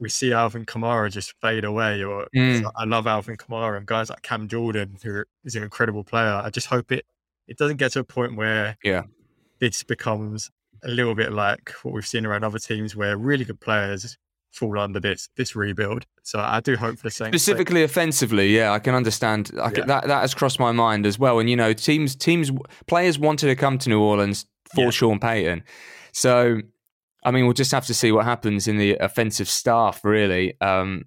we 0.00 0.08
see 0.08 0.32
Alvin 0.32 0.64
Kamara 0.64 1.10
just 1.10 1.34
fade 1.40 1.64
away. 1.64 2.02
Or 2.02 2.26
mm. 2.34 2.68
I 2.76 2.84
love 2.84 3.06
Alvin 3.06 3.36
Kamara 3.36 3.76
and 3.76 3.86
guys 3.86 4.10
like 4.10 4.22
Cam 4.22 4.48
Jordan, 4.48 4.96
who 5.02 5.24
is 5.44 5.54
an 5.54 5.62
incredible 5.62 6.02
player. 6.02 6.40
I 6.42 6.50
just 6.50 6.66
hope 6.66 6.90
it 6.90 7.04
it 7.46 7.58
doesn't 7.58 7.76
get 7.76 7.92
to 7.92 8.00
a 8.00 8.04
point 8.04 8.36
where 8.36 8.76
yeah, 8.82 9.02
this 9.60 9.82
becomes 9.82 10.50
a 10.82 10.88
little 10.88 11.14
bit 11.14 11.32
like 11.32 11.72
what 11.82 11.92
we've 11.92 12.06
seen 12.06 12.24
around 12.24 12.44
other 12.44 12.58
teams 12.58 12.96
where 12.96 13.16
really 13.16 13.44
good 13.44 13.60
players 13.60 14.16
fall 14.52 14.78
under 14.78 15.00
this 15.00 15.28
this 15.36 15.54
rebuild. 15.54 16.06
So 16.22 16.40
I 16.40 16.60
do 16.60 16.76
hope 16.76 16.96
for 16.96 17.04
the 17.04 17.10
same. 17.10 17.28
Specifically 17.28 17.82
offensively, 17.82 18.56
yeah, 18.56 18.72
I 18.72 18.78
can 18.78 18.94
understand. 18.94 19.50
I 19.60 19.70
can, 19.70 19.80
yeah. 19.80 19.86
That 19.86 20.06
that 20.08 20.20
has 20.22 20.34
crossed 20.34 20.58
my 20.58 20.72
mind 20.72 21.06
as 21.06 21.18
well. 21.18 21.38
And 21.38 21.50
you 21.50 21.56
know, 21.56 21.72
teams 21.72 22.16
teams 22.16 22.50
players 22.86 23.18
wanted 23.18 23.48
to 23.48 23.56
come 23.56 23.78
to 23.78 23.88
New 23.88 24.00
Orleans 24.00 24.46
for 24.74 24.84
yeah. 24.84 24.90
Sean 24.90 25.18
Payton. 25.18 25.62
So 26.12 26.60
I 27.22 27.30
mean, 27.30 27.44
we'll 27.44 27.54
just 27.54 27.72
have 27.72 27.86
to 27.86 27.94
see 27.94 28.12
what 28.12 28.24
happens 28.24 28.66
in 28.66 28.78
the 28.78 28.96
offensive 28.96 29.48
staff, 29.48 30.04
really. 30.04 30.58
Um, 30.60 31.04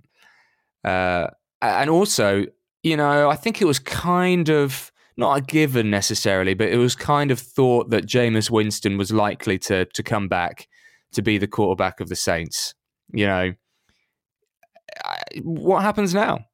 uh, 0.84 1.28
and 1.62 1.90
also, 1.90 2.46
you 2.84 2.98
know, 2.98 3.30
I 3.30 3.36
think 3.36 3.62
it 3.62 3.66
was 3.66 3.80
kind 3.80 4.50
of 4.50 4.92
not 5.18 5.38
a 5.38 5.42
given 5.42 5.90
necessarily, 5.90 6.54
but 6.54 6.70
it 6.70 6.78
was 6.78 6.96
kind 6.96 7.32
of 7.32 7.40
thought 7.40 7.90
that 7.92 8.06
Jameis 8.06 8.50
Winston 8.50 8.98
was 8.98 9.12
likely 9.12 9.58
to 9.60 9.86
to 9.86 10.04
come 10.04 10.28
back 10.28 10.68
to 11.14 11.22
be 11.22 11.38
the 11.38 11.48
quarterback 11.48 12.00
of 12.00 12.10
the 12.10 12.16
Saints. 12.16 12.74
You 13.12 13.28
know, 13.28 13.54
what 15.42 15.82
happens 15.82 16.14
now? 16.14 16.46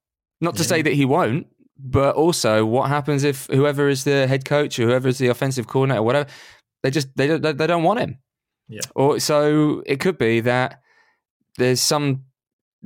Not 0.42 0.56
to 0.56 0.64
yeah. 0.64 0.68
say 0.68 0.82
that 0.82 0.94
he 0.94 1.06
won't, 1.06 1.48
but 1.78 2.16
also 2.16 2.66
what 2.66 2.90
happens 2.90 3.24
if 3.24 3.48
whoever 3.48 3.90
is 3.90 4.04
the 4.04 4.28
head 4.28 4.46
coach 4.46 4.80
or 4.80 4.84
whoever 4.84 5.08
is 5.08 5.18
the 5.18 5.28
offensive 5.28 5.68
coordinator, 5.68 6.04
whatever, 6.04 6.30
they 6.84 6.92
just 6.92 7.08
they 7.16 7.28
don't 7.28 7.58
they 7.58 7.68
don't 7.68 7.84
want 7.84 8.00
him. 8.00 8.18
Yeah. 8.70 8.82
Or 8.96 9.20
so 9.20 9.84
it 9.86 10.00
could 10.00 10.18
be 10.18 10.40
that 10.42 10.82
there's 11.58 11.82
some 11.82 12.26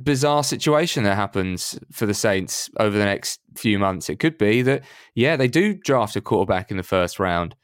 bizarre 0.02 0.42
situation 0.42 1.04
that 1.04 1.14
happens 1.14 1.78
for 1.92 2.06
the 2.06 2.14
Saints 2.14 2.68
over 2.78 2.96
the 2.96 3.04
next 3.04 3.40
few 3.56 3.78
months. 3.78 4.10
It 4.10 4.18
could 4.18 4.38
be 4.38 4.62
that 4.62 4.82
yeah, 5.14 5.36
they 5.36 5.48
do 5.48 5.74
draft 5.74 6.16
a 6.16 6.20
quarterback 6.20 6.70
in 6.70 6.76
the 6.76 6.82
first 6.82 7.20
round. 7.20 7.54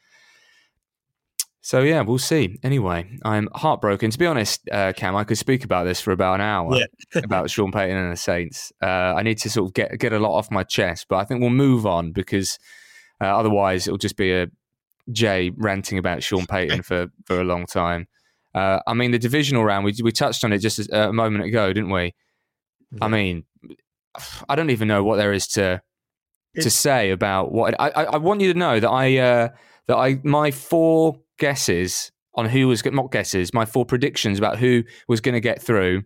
So 1.63 1.83
yeah, 1.83 2.01
we'll 2.01 2.19
see. 2.19 2.59
Anyway, 2.63 3.19
I'm 3.23 3.49
heartbroken. 3.55 4.11
To 4.11 4.19
be 4.19 4.27
honest, 4.27 4.67
uh, 4.71 4.93
Cam, 4.95 5.15
I 5.15 5.25
could 5.25 5.37
speak 5.37 5.63
about 5.63 5.85
this 5.85 6.01
for 6.01 6.13
about 6.13 6.37
an 6.37 6.41
hour 6.41 6.77
yeah. 6.77 6.87
about 7.23 7.51
Sean 7.51 7.71
Payton 7.71 7.97
and 7.97 8.13
the 8.13 8.17
Saints. 8.17 8.73
Uh, 8.83 8.87
I 8.87 9.23
need 9.23 9.39
to 9.39 9.51
sort 9.51 9.69
of 9.69 9.75
get 9.75 9.99
get 9.99 10.13
a 10.13 10.19
lot 10.19 10.37
off 10.37 10.51
my 10.51 10.63
chest, 10.63 11.07
but 11.09 11.17
I 11.17 11.25
think 11.25 11.41
we'll 11.41 11.51
move 11.51 11.87
on 11.87 12.13
because 12.13 12.59
uh, 13.21 13.27
otherwise 13.27 13.87
it'll 13.87 13.99
just 13.99 14.17
be 14.17 14.33
a 14.33 14.47
Jay 15.13 15.51
ranting 15.57 15.99
about 15.99 16.23
Sean 16.23 16.47
Payton 16.47 16.83
for, 16.85 17.09
for 17.25 17.41
a 17.41 17.45
long 17.45 17.67
time. 17.67 18.07
Uh, 18.55 18.81
I 18.87 18.95
mean, 18.95 19.13
the 19.13 19.19
divisional 19.19 19.65
round, 19.65 19.85
we, 19.85 19.95
we 20.03 20.13
touched 20.13 20.45
on 20.45 20.53
it 20.53 20.59
just 20.59 20.91
a 20.93 21.13
moment 21.13 21.45
ago, 21.45 21.73
didn't 21.73 21.91
we? 21.91 22.15
Yeah. 22.93 23.05
I 23.05 23.09
mean, 23.09 23.45
I 24.49 24.57
don't 24.57 24.71
even 24.71 24.89
know 24.89 25.05
what 25.05 25.17
there 25.17 25.33
is 25.33 25.47
to 25.49 25.83
to 26.57 26.69
say 26.69 27.11
about 27.11 27.53
what 27.53 27.81
I, 27.81 27.91
I, 27.91 28.05
I 28.05 28.17
want 28.17 28.41
you 28.41 28.53
to 28.53 28.59
know 28.59 28.81
that 28.81 28.91
I 28.91 29.19
uh, 29.19 29.49
that 29.87 29.97
I 29.97 30.19
my 30.25 30.51
four 30.51 31.21
guesses 31.39 32.11
on 32.35 32.47
who 32.47 32.69
was 32.69 32.85
not 32.85 33.11
guesses, 33.11 33.55
my 33.55 33.65
four 33.65 33.85
predictions 33.85 34.39
about 34.39 34.59
who 34.59 34.83
was 35.09 35.21
going 35.21 35.35
to 35.35 35.41
get 35.41 35.63
through. 35.63 36.03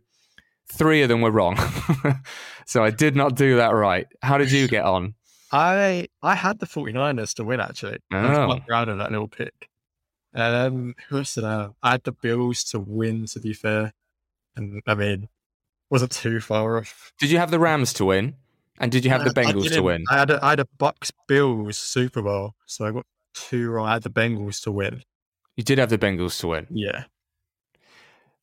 Three 0.72 1.02
of 1.02 1.08
them 1.08 1.20
were 1.20 1.30
wrong, 1.30 1.58
so 2.66 2.82
I 2.82 2.90
did 2.90 3.14
not 3.16 3.36
do 3.36 3.56
that 3.56 3.74
right. 3.74 4.06
How 4.22 4.38
did 4.38 4.50
you 4.50 4.66
get 4.66 4.84
on? 4.84 5.14
I 5.56 6.08
I 6.22 6.34
had 6.34 6.58
the 6.58 6.66
49ers 6.66 7.34
to 7.34 7.44
win 7.44 7.60
actually. 7.60 7.98
I 8.12 8.28
was 8.28 8.38
Oh. 8.38 8.46
quite 8.46 8.66
proud 8.66 8.88
of 8.88 8.98
that 8.98 9.10
little 9.12 9.28
pick. 9.28 9.68
Um, 10.34 10.94
who 11.08 11.18
else 11.18 11.34
did 11.36 11.44
I 11.44 11.52
have? 11.60 11.74
I 11.82 11.90
had 11.92 12.02
the 12.02 12.12
Bills 12.12 12.64
to 12.64 12.80
win. 12.80 13.26
To 13.26 13.38
be 13.40 13.52
fair, 13.52 13.92
and 14.56 14.82
I 14.86 14.94
mean, 14.94 15.28
wasn't 15.90 16.10
too 16.12 16.40
far 16.40 16.78
off. 16.78 17.12
Did 17.20 17.30
you 17.30 17.38
have 17.38 17.52
the 17.52 17.60
Rams 17.60 17.92
to 17.94 18.04
win, 18.04 18.34
and 18.80 18.90
did 18.90 19.04
you 19.04 19.10
have 19.12 19.22
the 19.24 19.32
I- 19.40 19.42
I 19.42 19.52
Bengals 19.52 19.72
to 19.72 19.80
win? 19.82 20.04
I 20.10 20.18
had 20.18 20.30
a, 20.30 20.44
I 20.44 20.50
had 20.50 20.60
a 20.60 20.66
Bucks 20.76 21.12
Bills 21.28 21.78
Super 21.78 22.20
Bowl, 22.22 22.54
so 22.66 22.84
I 22.84 22.90
got 22.90 23.06
two 23.34 23.70
wrong. 23.70 23.86
I 23.88 23.92
had 23.92 24.02
the 24.02 24.10
Bengals 24.10 24.60
to 24.64 24.72
win. 24.72 25.02
You 25.56 25.62
did 25.62 25.78
have 25.78 25.90
the 25.90 25.98
Bengals 25.98 26.40
to 26.40 26.48
win. 26.48 26.66
Yeah, 26.70 27.04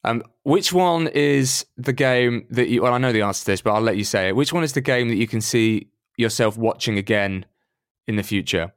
Um, 0.05 0.23
which 0.43 0.71
one 0.73 1.07
is 1.09 1.65
the 1.77 1.93
game 1.93 2.47
that 2.49 2.69
you? 2.69 2.81
Well, 2.83 2.93
I 2.93 2.97
know 2.99 3.11
the 3.11 3.21
answer 3.21 3.41
to 3.45 3.51
this, 3.51 3.61
but 3.61 3.73
I'll 3.73 3.81
let 3.81 3.97
you 3.97 4.05
say 4.05 4.29
it. 4.29 4.35
Which 4.35 4.53
one 4.53 4.63
is 4.63 4.71
the 4.73 4.81
game 4.81 5.09
that 5.09 5.15
you 5.17 5.27
can 5.27 5.41
see 5.41 5.87
yourself 6.21 6.57
watching 6.57 6.97
again 6.97 7.45
in 8.07 8.15
the 8.15 8.23
future? 8.23 8.71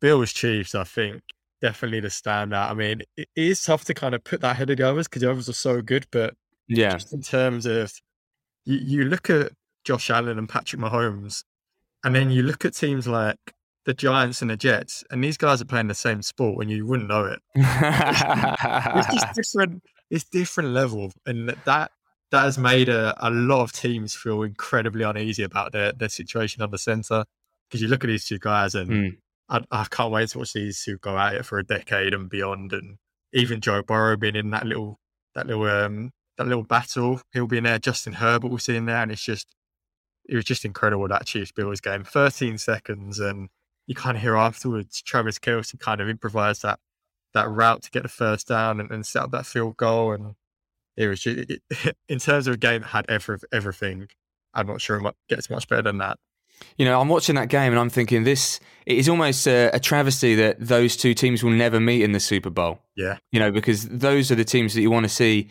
Bills 0.00 0.32
Chiefs. 0.32 0.74
I 0.74 0.84
think 0.84 1.22
definitely 1.60 2.00
the 2.00 2.08
standout. 2.08 2.70
I 2.70 2.74
mean, 2.74 3.02
it 3.16 3.28
is 3.36 3.62
tough 3.62 3.84
to 3.86 3.94
kind 3.94 4.14
of 4.14 4.24
put 4.24 4.40
that 4.40 4.52
ahead 4.52 4.70
of 4.70 4.76
the 4.76 4.88
others 4.88 5.08
because 5.08 5.22
the 5.22 5.30
others 5.30 5.48
are 5.48 5.54
so 5.54 5.82
good, 5.82 6.06
but 6.10 6.34
Yeah, 6.68 6.92
just 6.92 7.12
in 7.12 7.22
terms 7.22 7.66
of 7.66 7.92
you, 8.64 8.78
you 8.78 9.04
look 9.04 9.30
at 9.30 9.52
Josh 9.84 10.10
Allen 10.10 10.38
and 10.38 10.48
Patrick 10.48 10.80
Mahomes, 10.80 11.44
and 12.04 12.14
then 12.14 12.30
you 12.30 12.42
look 12.42 12.64
at 12.64 12.74
teams 12.74 13.08
like 13.08 13.38
the 13.86 13.94
Giants 13.94 14.42
and 14.42 14.50
the 14.50 14.56
Jets, 14.56 15.02
and 15.10 15.24
these 15.24 15.38
guys 15.38 15.62
are 15.62 15.66
playing 15.66 15.88
the 15.88 15.94
same 15.94 16.20
sport, 16.20 16.62
and 16.62 16.70
you 16.70 16.86
wouldn't 16.86 17.08
know 17.08 17.24
it. 17.24 17.40
It's 17.56 19.14
just 19.14 19.34
different. 19.34 19.82
It's 20.10 20.24
different 20.24 20.70
level, 20.70 21.12
and 21.26 21.48
that 21.64 21.90
that 22.30 22.42
has 22.42 22.58
made 22.58 22.88
a, 22.88 23.14
a 23.26 23.30
lot 23.30 23.62
of 23.62 23.72
teams 23.72 24.14
feel 24.14 24.42
incredibly 24.42 25.02
uneasy 25.04 25.42
about 25.42 25.72
their 25.72 25.92
their 25.92 26.08
situation 26.08 26.62
on 26.62 26.70
the 26.70 26.78
center. 26.78 27.24
Because 27.68 27.82
you 27.82 27.88
look 27.88 28.04
at 28.04 28.08
these 28.08 28.24
two 28.24 28.38
guys, 28.38 28.74
and 28.74 28.90
Mm. 28.90 29.18
I, 29.50 29.64
I 29.70 29.86
can't 29.90 30.12
wait 30.12 30.28
to 30.30 30.38
watch 30.38 30.52
these 30.52 30.82
two 30.82 30.98
go 30.98 31.16
at 31.18 31.34
it 31.34 31.46
for 31.46 31.58
a 31.58 31.64
decade 31.64 32.12
and 32.12 32.28
beyond. 32.28 32.72
And 32.72 32.98
even 33.32 33.60
Joe 33.60 33.82
Burrow 33.82 34.16
being 34.16 34.36
in 34.36 34.50
that 34.50 34.66
little 34.66 34.98
that 35.34 35.46
little 35.46 35.64
um 35.64 36.12
that 36.36 36.46
little 36.46 36.64
battle, 36.64 37.20
he'll 37.32 37.46
be 37.46 37.58
in 37.58 37.64
there. 37.64 37.78
Justin 37.78 38.14
Herbert 38.14 38.50
will 38.50 38.58
see 38.58 38.76
in 38.76 38.86
there, 38.86 39.02
and 39.02 39.10
it's 39.12 39.22
just 39.22 39.54
it 40.28 40.36
was 40.36 40.44
just 40.44 40.64
incredible 40.64 41.08
that 41.08 41.26
Chiefs 41.26 41.52
Bills 41.52 41.80
game. 41.80 42.04
Thirteen 42.04 42.58
seconds, 42.58 43.18
and 43.18 43.48
you 43.86 43.94
kind 43.94 44.16
of 44.16 44.22
hear 44.22 44.36
afterwards 44.36 45.00
Travis 45.02 45.38
Kelce 45.38 45.78
kind 45.80 46.00
of 46.02 46.08
improvised 46.08 46.62
that 46.62 46.78
that 47.34 47.48
route 47.48 47.82
to 47.82 47.90
get 47.90 48.02
the 48.02 48.08
first 48.08 48.48
down 48.48 48.80
and, 48.80 48.90
and 48.90 49.06
set 49.06 49.22
up 49.22 49.30
that 49.30 49.46
field 49.46 49.76
goal. 49.78 50.12
And 50.12 50.34
it 50.98 51.06
was 51.08 51.20
just, 51.20 51.50
it, 51.50 51.96
in 52.08 52.18
terms 52.18 52.46
of 52.46 52.54
a 52.54 52.56
game 52.58 52.82
that 52.82 52.88
had 52.88 53.06
every, 53.08 53.38
everything. 53.52 54.08
I'm 54.54 54.66
not 54.66 54.80
sure 54.80 54.98
it 54.98 55.14
gets 55.28 55.48
much 55.48 55.68
better 55.68 55.82
than 55.82 55.98
that. 55.98 56.18
You 56.76 56.84
know, 56.84 57.00
I'm 57.00 57.08
watching 57.08 57.36
that 57.36 57.48
game 57.48 57.72
and 57.72 57.78
I'm 57.78 57.90
thinking 57.90 58.24
this 58.24 58.58
it 58.86 58.98
is 58.98 59.08
almost 59.08 59.46
a, 59.46 59.70
a 59.72 59.78
travesty 59.78 60.34
that 60.34 60.56
those 60.58 60.96
two 60.96 61.14
teams 61.14 61.44
will 61.44 61.52
never 61.52 61.78
meet 61.78 62.02
in 62.02 62.12
the 62.12 62.18
Super 62.18 62.50
Bowl. 62.50 62.80
Yeah. 62.96 63.18
You 63.30 63.38
know, 63.38 63.52
because 63.52 63.86
those 63.88 64.32
are 64.32 64.34
the 64.34 64.44
teams 64.44 64.74
that 64.74 64.80
you 64.80 64.90
want 64.90 65.04
to 65.04 65.08
see 65.08 65.50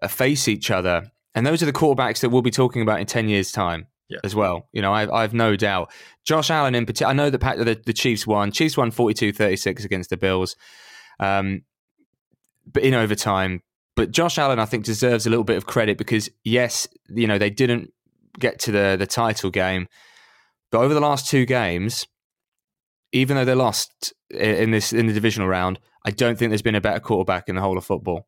uh, 0.00 0.08
face 0.08 0.48
each 0.48 0.70
other. 0.70 1.10
And 1.34 1.46
those 1.46 1.62
are 1.62 1.66
the 1.66 1.72
quarterbacks 1.72 2.20
that 2.20 2.30
we'll 2.30 2.40
be 2.42 2.50
talking 2.50 2.80
about 2.80 3.00
in 3.00 3.06
10 3.06 3.28
years' 3.28 3.52
time 3.52 3.88
Yeah. 4.08 4.20
as 4.24 4.34
well. 4.34 4.68
You 4.72 4.80
know, 4.80 4.92
I, 4.94 5.22
I've 5.22 5.34
no 5.34 5.56
doubt. 5.56 5.90
Josh 6.24 6.50
Allen 6.50 6.74
in 6.74 6.86
particular, 6.86 7.10
I 7.10 7.14
know 7.14 7.28
that 7.28 7.40
the, 7.40 7.82
the 7.84 7.92
Chiefs 7.92 8.26
won. 8.26 8.52
Chiefs 8.52 8.76
won 8.76 8.90
42 8.90 9.32
36 9.32 9.84
against 9.84 10.08
the 10.10 10.16
Bills, 10.16 10.56
um, 11.20 11.62
but 12.70 12.82
in 12.84 12.94
overtime. 12.94 13.60
But 13.94 14.10
Josh 14.10 14.38
Allen, 14.38 14.58
I 14.58 14.64
think, 14.64 14.84
deserves 14.84 15.26
a 15.26 15.30
little 15.30 15.44
bit 15.44 15.56
of 15.56 15.66
credit 15.66 15.98
because, 15.98 16.30
yes, 16.44 16.88
you 17.08 17.26
know, 17.26 17.38
they 17.38 17.50
didn't 17.50 17.92
get 18.38 18.58
to 18.60 18.72
the, 18.72 18.96
the 18.98 19.06
title 19.06 19.50
game. 19.50 19.86
But 20.70 20.80
over 20.80 20.94
the 20.94 21.00
last 21.00 21.28
two 21.28 21.44
games, 21.44 22.06
even 23.12 23.36
though 23.36 23.44
they 23.44 23.54
lost 23.54 24.14
in 24.30 24.70
this 24.70 24.92
in 24.92 25.06
the 25.06 25.12
divisional 25.12 25.48
round, 25.48 25.78
I 26.06 26.10
don't 26.10 26.38
think 26.38 26.50
there's 26.50 26.62
been 26.62 26.74
a 26.74 26.80
better 26.80 27.00
quarterback 27.00 27.48
in 27.48 27.56
the 27.56 27.60
whole 27.60 27.76
of 27.76 27.84
football. 27.84 28.26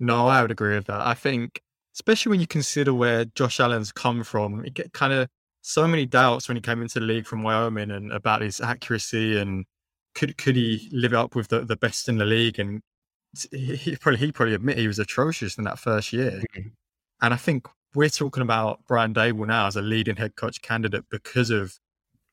No, 0.00 0.26
I 0.26 0.40
would 0.40 0.50
agree 0.50 0.74
with 0.74 0.86
that. 0.86 1.06
I 1.06 1.14
think, 1.14 1.60
especially 1.94 2.30
when 2.30 2.40
you 2.40 2.46
consider 2.46 2.94
where 2.94 3.26
Josh 3.26 3.60
Allen's 3.60 3.92
come 3.92 4.24
from, 4.24 4.64
you 4.64 4.70
get 4.70 4.94
kind 4.94 5.12
of 5.12 5.28
so 5.60 5.86
many 5.86 6.06
doubts 6.06 6.48
when 6.48 6.56
he 6.56 6.60
came 6.60 6.82
into 6.82 6.98
the 6.98 7.06
league 7.06 7.26
from 7.26 7.42
Wyoming 7.42 7.90
and 7.90 8.10
about 8.10 8.42
his 8.42 8.60
accuracy 8.60 9.38
and 9.38 9.64
could 10.14 10.36
could 10.36 10.56
he 10.56 10.88
live 10.92 11.14
up 11.14 11.34
with 11.34 11.48
the, 11.48 11.60
the 11.60 11.76
best 11.76 12.08
in 12.08 12.18
the 12.18 12.24
league? 12.24 12.58
And 12.58 12.80
he, 13.50 13.76
he 13.76 13.96
probably 13.96 14.18
he 14.18 14.32
probably 14.32 14.54
admit 14.54 14.78
he 14.78 14.88
was 14.88 14.98
atrocious 14.98 15.56
in 15.58 15.64
that 15.64 15.78
first 15.78 16.12
year. 16.12 16.42
Mhm. 16.54 16.72
And 17.20 17.34
I 17.34 17.36
think 17.36 17.68
we're 17.94 18.08
talking 18.08 18.42
about 18.42 18.80
Brian 18.86 19.14
Daboll 19.14 19.46
now 19.46 19.66
as 19.66 19.76
a 19.76 19.82
leading 19.82 20.16
head 20.16 20.36
coach 20.36 20.60
candidate 20.62 21.04
because 21.10 21.50
of 21.50 21.78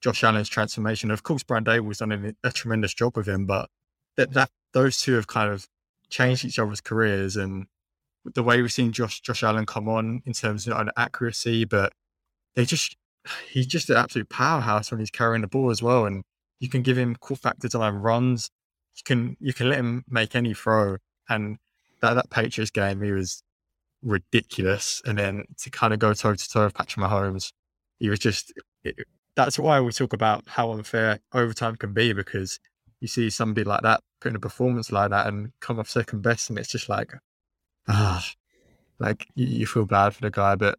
Josh 0.01 0.23
Allen's 0.23 0.49
transformation. 0.49 1.11
Of 1.11 1.23
course, 1.23 1.43
Brian 1.43 1.63
Daboll 1.63 1.89
Daboll's 1.89 1.97
done 1.99 2.35
a, 2.43 2.47
a 2.47 2.51
tremendous 2.51 2.93
job 2.93 3.17
with 3.17 3.27
him, 3.27 3.45
but 3.45 3.69
that 4.17 4.33
that 4.33 4.49
those 4.73 5.01
two 5.01 5.13
have 5.13 5.27
kind 5.27 5.51
of 5.51 5.67
changed 6.09 6.43
each 6.43 6.59
other's 6.59 6.81
careers 6.81 7.35
and 7.35 7.67
the 8.35 8.43
way 8.43 8.61
we've 8.61 8.71
seen 8.71 8.91
Josh 8.91 9.21
Josh 9.21 9.43
Allen 9.43 9.65
come 9.65 9.87
on 9.87 10.21
in 10.25 10.33
terms 10.33 10.67
of 10.67 10.89
accuracy, 10.97 11.65
but 11.65 11.93
they 12.55 12.65
just 12.65 12.95
he's 13.49 13.67
just 13.67 13.89
an 13.89 13.97
absolute 13.97 14.29
powerhouse 14.29 14.91
when 14.91 14.99
he's 14.99 15.11
carrying 15.11 15.41
the 15.41 15.47
ball 15.47 15.69
as 15.69 15.81
well. 15.81 16.05
And 16.05 16.23
you 16.59 16.69
can 16.69 16.81
give 16.81 16.97
him 16.97 17.15
cool 17.19 17.37
factor 17.37 17.69
time 17.69 18.01
runs. 18.01 18.49
You 18.99 19.03
can 19.05 19.37
you 19.39 19.53
can 19.53 19.69
let 19.69 19.79
him 19.79 20.03
make 20.09 20.35
any 20.35 20.53
throw. 20.53 20.97
And 21.29 21.57
that 22.01 22.13
that 22.13 22.29
Patriots 22.29 22.71
game, 22.71 23.01
he 23.01 23.11
was 23.11 23.43
ridiculous. 24.01 25.01
And 25.05 25.17
then 25.17 25.45
to 25.59 25.69
kind 25.69 25.93
of 25.93 25.99
go 25.99 26.13
toe 26.13 26.35
to 26.35 26.49
toe 26.49 26.65
with 26.65 26.73
Patrick 26.73 27.05
Mahomes, 27.05 27.51
he 27.99 28.09
was 28.09 28.19
just 28.19 28.53
it, 28.83 28.95
that's 29.35 29.59
why 29.59 29.79
we 29.79 29.91
talk 29.91 30.13
about 30.13 30.43
how 30.47 30.71
unfair 30.71 31.19
overtime 31.33 31.75
can 31.75 31.93
be 31.93 32.13
because 32.13 32.59
you 32.99 33.07
see 33.07 33.29
somebody 33.29 33.63
like 33.63 33.81
that 33.83 34.01
putting 34.19 34.35
a 34.35 34.39
performance 34.39 34.91
like 34.91 35.11
that 35.11 35.27
and 35.27 35.51
come 35.61 35.79
off 35.79 35.89
second 35.89 36.21
best, 36.21 36.49
and 36.49 36.59
it's 36.59 36.69
just 36.69 36.89
like, 36.89 37.13
ah, 37.87 38.25
like 38.99 39.27
you, 39.35 39.45
you 39.45 39.65
feel 39.65 39.85
bad 39.85 40.13
for 40.13 40.21
the 40.21 40.31
guy, 40.31 40.55
but 40.55 40.77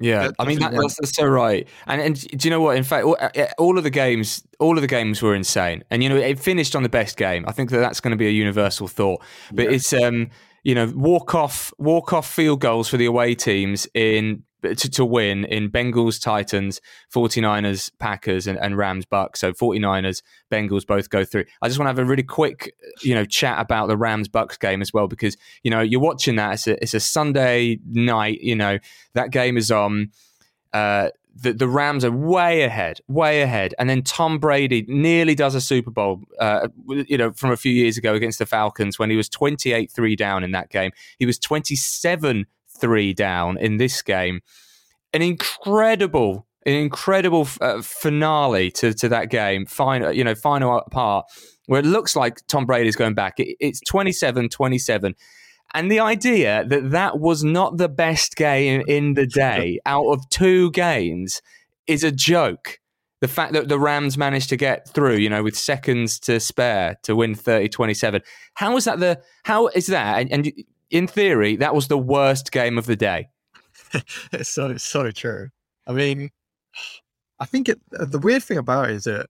Yeah, 0.00 0.30
I 0.38 0.44
mean 0.44 0.58
that, 0.58 0.72
that's, 0.72 0.96
that's 0.96 1.16
so 1.16 1.24
right. 1.26 1.68
And 1.86 2.00
and 2.00 2.20
do 2.20 2.48
you 2.48 2.50
know 2.50 2.60
what? 2.60 2.76
In 2.76 2.82
fact, 2.84 3.04
all, 3.04 3.16
uh, 3.20 3.28
all 3.58 3.78
of 3.78 3.84
the 3.84 3.90
games, 3.90 4.42
all 4.58 4.76
of 4.76 4.82
the 4.82 4.88
games 4.88 5.22
were 5.22 5.34
insane. 5.34 5.84
And 5.90 6.02
you 6.02 6.08
know, 6.08 6.16
it 6.16 6.40
finished 6.40 6.74
on 6.74 6.82
the 6.82 6.88
best 6.88 7.16
game. 7.16 7.44
I 7.46 7.52
think 7.52 7.70
that 7.70 7.78
that's 7.78 8.00
going 8.00 8.10
to 8.10 8.16
be 8.16 8.26
a 8.26 8.30
universal 8.30 8.88
thought. 8.88 9.22
But 9.52 9.66
Yeah. 9.66 9.70
it's 9.76 9.92
um, 9.92 10.30
you 10.64 10.74
know, 10.74 10.90
walk 10.96 11.34
off, 11.34 11.72
walk 11.78 12.12
off 12.12 12.28
field 12.28 12.60
goals 12.60 12.88
for 12.88 12.96
the 12.96 13.04
away 13.04 13.34
teams 13.34 13.86
in 13.94 14.42
to, 14.64 14.90
to 14.90 15.04
win 15.04 15.44
in 15.44 15.70
Bengals, 15.70 16.20
Titans, 16.20 16.80
49ers, 17.14 17.90
Packers, 17.98 18.46
and, 18.46 18.58
and 18.58 18.76
Rams, 18.76 19.04
Bucks. 19.04 19.40
So 19.40 19.52
49ers, 19.52 20.22
Bengals 20.50 20.86
both 20.86 21.10
go 21.10 21.24
through. 21.24 21.44
I 21.62 21.68
just 21.68 21.78
want 21.78 21.86
to 21.86 21.90
have 21.90 21.98
a 21.98 22.04
really 22.04 22.22
quick, 22.22 22.74
you 23.02 23.14
know, 23.14 23.24
chat 23.24 23.60
about 23.60 23.88
the 23.88 23.96
Rams 23.96 24.28
Bucks 24.28 24.56
game 24.56 24.82
as 24.82 24.92
well 24.92 25.08
because 25.08 25.36
you 25.62 25.70
know 25.70 25.80
you're 25.80 26.00
watching 26.00 26.36
that. 26.36 26.54
It's 26.54 26.66
a, 26.66 26.82
it's 26.82 26.94
a 26.94 27.00
Sunday 27.00 27.78
night. 27.86 28.40
You 28.40 28.56
know 28.56 28.78
that 29.14 29.30
game 29.30 29.56
is 29.56 29.70
on. 29.70 30.10
Uh, 30.72 31.10
the, 31.36 31.52
the 31.52 31.68
Rams 31.68 32.04
are 32.04 32.12
way 32.12 32.62
ahead, 32.62 33.00
way 33.08 33.42
ahead, 33.42 33.74
and 33.78 33.90
then 33.90 34.02
Tom 34.02 34.38
Brady 34.38 34.84
nearly 34.88 35.34
does 35.34 35.54
a 35.54 35.60
Super 35.60 35.90
Bowl. 35.90 36.20
Uh, 36.38 36.68
you 36.86 37.18
know, 37.18 37.32
from 37.32 37.50
a 37.50 37.56
few 37.56 37.72
years 37.72 37.96
ago 37.98 38.14
against 38.14 38.38
the 38.38 38.46
Falcons 38.46 38.98
when 38.98 39.10
he 39.10 39.16
was 39.16 39.28
twenty 39.28 39.72
eight 39.72 39.90
three 39.90 40.16
down 40.16 40.44
in 40.44 40.52
that 40.52 40.70
game. 40.70 40.92
He 41.18 41.26
was 41.26 41.38
twenty 41.38 41.74
seven 41.76 42.46
three 42.84 43.14
down 43.14 43.56
in 43.56 43.78
this 43.78 44.02
game. 44.02 44.40
An 45.14 45.22
incredible, 45.22 46.46
an 46.66 46.74
incredible 46.74 47.48
uh, 47.62 47.80
finale 47.80 48.70
to, 48.72 48.92
to 48.92 49.08
that 49.08 49.30
game. 49.30 49.64
Final, 49.64 50.12
you 50.12 50.22
know, 50.22 50.34
final 50.34 50.82
part 50.90 51.24
where 51.64 51.80
it 51.80 51.86
looks 51.86 52.14
like 52.14 52.46
Tom 52.46 52.66
Brady's 52.66 52.94
going 52.94 53.14
back. 53.14 53.40
It, 53.40 53.56
it's 53.58 53.80
27-27. 53.90 55.14
And 55.72 55.90
the 55.90 56.00
idea 56.00 56.66
that 56.66 56.90
that 56.90 57.20
was 57.20 57.42
not 57.42 57.78
the 57.78 57.88
best 57.88 58.36
game 58.36 58.82
in 58.86 59.14
the 59.14 59.26
day 59.26 59.80
out 59.86 60.06
of 60.06 60.28
two 60.28 60.70
games 60.72 61.40
is 61.86 62.04
a 62.04 62.12
joke. 62.12 62.80
The 63.22 63.28
fact 63.28 63.54
that 63.54 63.68
the 63.68 63.78
Rams 63.78 64.18
managed 64.18 64.50
to 64.50 64.58
get 64.58 64.86
through, 64.90 65.16
you 65.16 65.30
know, 65.30 65.42
with 65.42 65.56
seconds 65.56 66.18
to 66.20 66.38
spare 66.38 66.98
to 67.04 67.16
win 67.16 67.34
30 67.34 67.70
27. 67.70 68.20
How 68.52 68.76
is 68.76 68.84
that 68.84 69.00
the, 69.00 69.22
how 69.44 69.68
is 69.68 69.86
that? 69.86 70.20
And, 70.20 70.30
and 70.30 70.52
in 70.90 71.06
theory, 71.06 71.56
that 71.56 71.74
was 71.74 71.88
the 71.88 71.98
worst 71.98 72.52
game 72.52 72.78
of 72.78 72.86
the 72.86 72.96
day. 72.96 73.28
it's 74.32 74.48
so 74.48 74.70
it's 74.70 74.84
so 74.84 75.10
true. 75.10 75.48
I 75.86 75.92
mean, 75.92 76.30
I 77.40 77.46
think 77.46 77.68
it, 77.68 77.80
uh, 77.98 78.04
the 78.04 78.18
weird 78.18 78.42
thing 78.42 78.58
about 78.58 78.90
it 78.90 78.96
is 78.96 79.04
that 79.04 79.26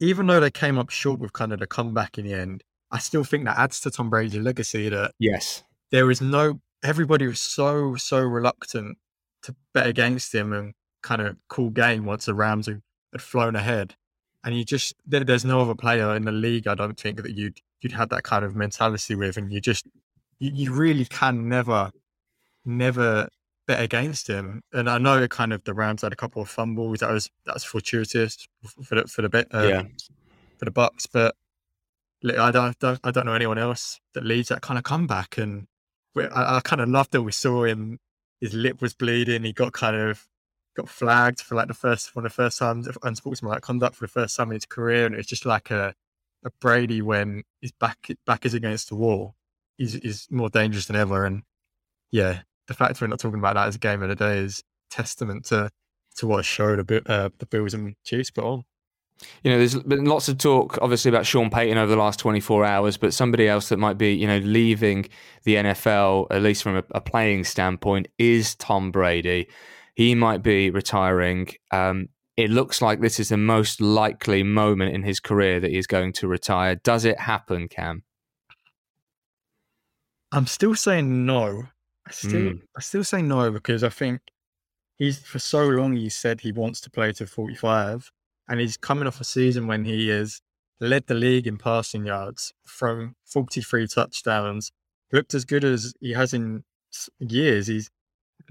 even 0.00 0.26
though 0.26 0.40
they 0.40 0.50
came 0.50 0.78
up 0.78 0.90
short 0.90 1.18
with 1.20 1.32
kind 1.32 1.52
of 1.52 1.60
the 1.60 1.66
comeback 1.66 2.18
in 2.18 2.26
the 2.26 2.34
end, 2.34 2.62
I 2.90 2.98
still 2.98 3.24
think 3.24 3.44
that 3.44 3.58
adds 3.58 3.80
to 3.80 3.90
Tom 3.90 4.10
Brady's 4.10 4.36
legacy 4.36 4.88
that 4.90 5.12
Yes. 5.18 5.64
there 5.90 6.10
is 6.10 6.20
no 6.20 6.60
everybody 6.82 7.26
was 7.26 7.40
so 7.40 7.96
so 7.96 8.20
reluctant 8.20 8.98
to 9.42 9.54
bet 9.72 9.86
against 9.86 10.34
him 10.34 10.52
and 10.52 10.74
kind 11.02 11.22
of 11.22 11.36
cool 11.48 11.70
game 11.70 12.04
once 12.04 12.26
the 12.26 12.34
Rams 12.34 12.66
had, 12.66 12.82
had 13.12 13.22
flown 13.22 13.56
ahead. 13.56 13.94
And 14.44 14.56
you 14.56 14.64
just 14.64 14.94
there, 15.06 15.24
there's 15.24 15.44
no 15.44 15.60
other 15.60 15.74
player 15.74 16.14
in 16.14 16.24
the 16.24 16.32
league 16.32 16.68
I 16.68 16.74
don't 16.74 16.98
think 16.98 17.22
that 17.22 17.34
you'd 17.34 17.58
you'd 17.80 17.92
had 17.92 18.10
that 18.10 18.22
kind 18.22 18.44
of 18.44 18.54
mentality 18.54 19.14
with, 19.14 19.36
and 19.36 19.52
you 19.52 19.60
just 19.60 19.86
you, 20.38 20.50
you 20.54 20.72
really 20.72 21.04
can 21.04 21.48
never 21.48 21.90
never 22.64 23.28
bet 23.66 23.82
against 23.82 24.28
him. 24.28 24.62
And 24.72 24.88
I 24.88 24.98
know 24.98 25.26
kind 25.28 25.52
of 25.52 25.64
the 25.64 25.74
Rams 25.74 26.02
had 26.02 26.12
a 26.12 26.16
couple 26.16 26.42
of 26.42 26.48
fumbles 26.48 27.00
that 27.00 27.10
was 27.10 27.30
that's 27.44 27.64
fortuitous 27.64 28.46
for 28.84 28.94
the 28.96 29.06
for 29.06 29.22
the 29.22 29.28
bit 29.28 29.48
uh, 29.52 29.62
Yeah. 29.68 29.82
for 30.58 30.64
the 30.64 30.70
Bucks, 30.70 31.06
but 31.06 31.34
I 32.24 32.50
don't, 32.50 32.78
don't 32.78 33.00
I 33.04 33.10
don't 33.10 33.26
know 33.26 33.34
anyone 33.34 33.58
else 33.58 34.00
that 34.14 34.24
leads 34.24 34.48
that 34.48 34.62
kind 34.62 34.78
of 34.78 34.84
comeback. 34.84 35.38
And 35.38 35.66
I, 36.16 36.56
I 36.56 36.60
kind 36.64 36.80
of 36.80 36.88
loved 36.88 37.12
that 37.12 37.22
we 37.22 37.32
saw 37.32 37.64
him. 37.64 37.98
His 38.40 38.54
lip 38.54 38.80
was 38.82 38.94
bleeding. 38.94 39.44
He 39.44 39.52
got 39.52 39.72
kind 39.72 39.96
of 39.96 40.26
got 40.76 40.88
flagged 40.88 41.40
for 41.40 41.54
like 41.54 41.68
the 41.68 41.74
first 41.74 42.14
one 42.14 42.26
of 42.26 42.32
the 42.32 42.34
first 42.34 42.58
times 42.58 42.86
of 42.86 42.98
unsportsmanlike 43.02 43.62
conduct 43.62 43.96
for 43.96 44.04
the 44.04 44.12
first 44.12 44.36
time 44.36 44.50
in 44.50 44.54
his 44.56 44.66
career, 44.66 45.06
and 45.06 45.14
it's 45.14 45.28
just 45.28 45.46
like 45.46 45.70
a 45.70 45.94
a 46.44 46.50
Brady 46.60 47.02
when 47.02 47.42
his 47.60 47.72
back 47.72 48.08
back 48.26 48.44
is 48.46 48.54
against 48.54 48.88
the 48.88 48.94
wall. 48.96 49.34
He's, 49.76 49.94
he's 49.94 50.26
more 50.30 50.48
dangerous 50.48 50.86
than 50.86 50.96
ever, 50.96 51.24
and 51.24 51.42
yeah, 52.10 52.40
the 52.66 52.74
fact 52.74 53.00
we're 53.00 53.06
not 53.06 53.20
talking 53.20 53.38
about 53.38 53.54
that 53.54 53.68
as 53.68 53.76
a 53.76 53.78
game 53.78 54.02
of 54.02 54.08
the 54.08 54.14
day 54.14 54.38
is 54.38 54.62
testament 54.90 55.44
to 55.46 55.70
to 56.16 56.26
what 56.26 56.40
a 56.40 56.42
show 56.42 56.76
the 56.76 57.02
uh, 57.06 57.28
the 57.38 57.46
Bills 57.46 57.74
and 57.74 57.94
Chiefs 58.04 58.30
put 58.30 58.44
on. 58.44 58.64
You 59.42 59.50
know, 59.50 59.58
there's 59.58 59.74
been 59.74 60.04
lots 60.04 60.28
of 60.28 60.36
talk, 60.36 60.78
obviously, 60.82 61.08
about 61.08 61.24
Sean 61.24 61.48
Payton 61.48 61.78
over 61.78 61.90
the 61.90 61.96
last 61.96 62.18
24 62.20 62.66
hours, 62.66 62.98
but 62.98 63.14
somebody 63.14 63.48
else 63.48 63.70
that 63.70 63.78
might 63.78 63.96
be, 63.96 64.12
you 64.12 64.26
know, 64.26 64.38
leaving 64.38 65.08
the 65.44 65.54
NFL, 65.54 66.26
at 66.30 66.42
least 66.42 66.62
from 66.62 66.76
a, 66.76 66.84
a 66.90 67.00
playing 67.00 67.44
standpoint, 67.44 68.08
is 68.18 68.54
Tom 68.56 68.90
Brady. 68.90 69.48
He 69.94 70.14
might 70.14 70.42
be 70.42 70.68
retiring. 70.68 71.48
Um, 71.70 72.10
it 72.36 72.50
looks 72.50 72.82
like 72.82 73.00
this 73.00 73.18
is 73.18 73.30
the 73.30 73.38
most 73.38 73.80
likely 73.80 74.42
moment 74.42 74.94
in 74.94 75.02
his 75.02 75.20
career 75.20 75.60
that 75.60 75.70
he's 75.70 75.86
going 75.86 76.12
to 76.14 76.28
retire. 76.28 76.74
Does 76.74 77.06
it 77.06 77.18
happen, 77.18 77.68
Cam? 77.68 78.02
I'm 80.32 80.46
still 80.46 80.74
saying 80.74 81.26
no. 81.26 81.64
I 82.06 82.10
still 82.12 82.52
Mm. 82.52 82.62
I 82.76 82.80
still 82.80 83.04
say 83.04 83.22
no 83.22 83.50
because 83.50 83.82
I 83.82 83.88
think 83.88 84.20
he's 84.96 85.18
for 85.18 85.38
so 85.38 85.66
long 85.66 85.96
he 85.96 86.08
said 86.08 86.40
he 86.40 86.52
wants 86.52 86.80
to 86.82 86.90
play 86.90 87.12
to 87.12 87.26
45 87.26 88.10
and 88.48 88.60
he's 88.60 88.76
coming 88.76 89.06
off 89.06 89.20
a 89.20 89.24
season 89.24 89.66
when 89.66 89.84
he 89.84 90.08
has 90.08 90.40
led 90.80 91.06
the 91.06 91.14
league 91.14 91.46
in 91.46 91.58
passing 91.58 92.06
yards 92.06 92.52
from 92.64 93.16
43 93.24 93.86
touchdowns 93.88 94.72
looked 95.12 95.34
as 95.34 95.44
good 95.44 95.64
as 95.64 95.94
he 96.00 96.12
has 96.12 96.32
in 96.34 96.64
years 97.18 97.66
he's 97.66 97.90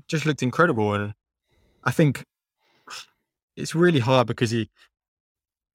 just 0.08 0.26
looked 0.26 0.44
incredible 0.44 0.94
and 0.94 1.14
I 1.84 1.92
think 1.92 2.26
it's 3.56 3.76
really 3.76 4.00
hard 4.00 4.28
because 4.28 4.52
he 4.52 4.70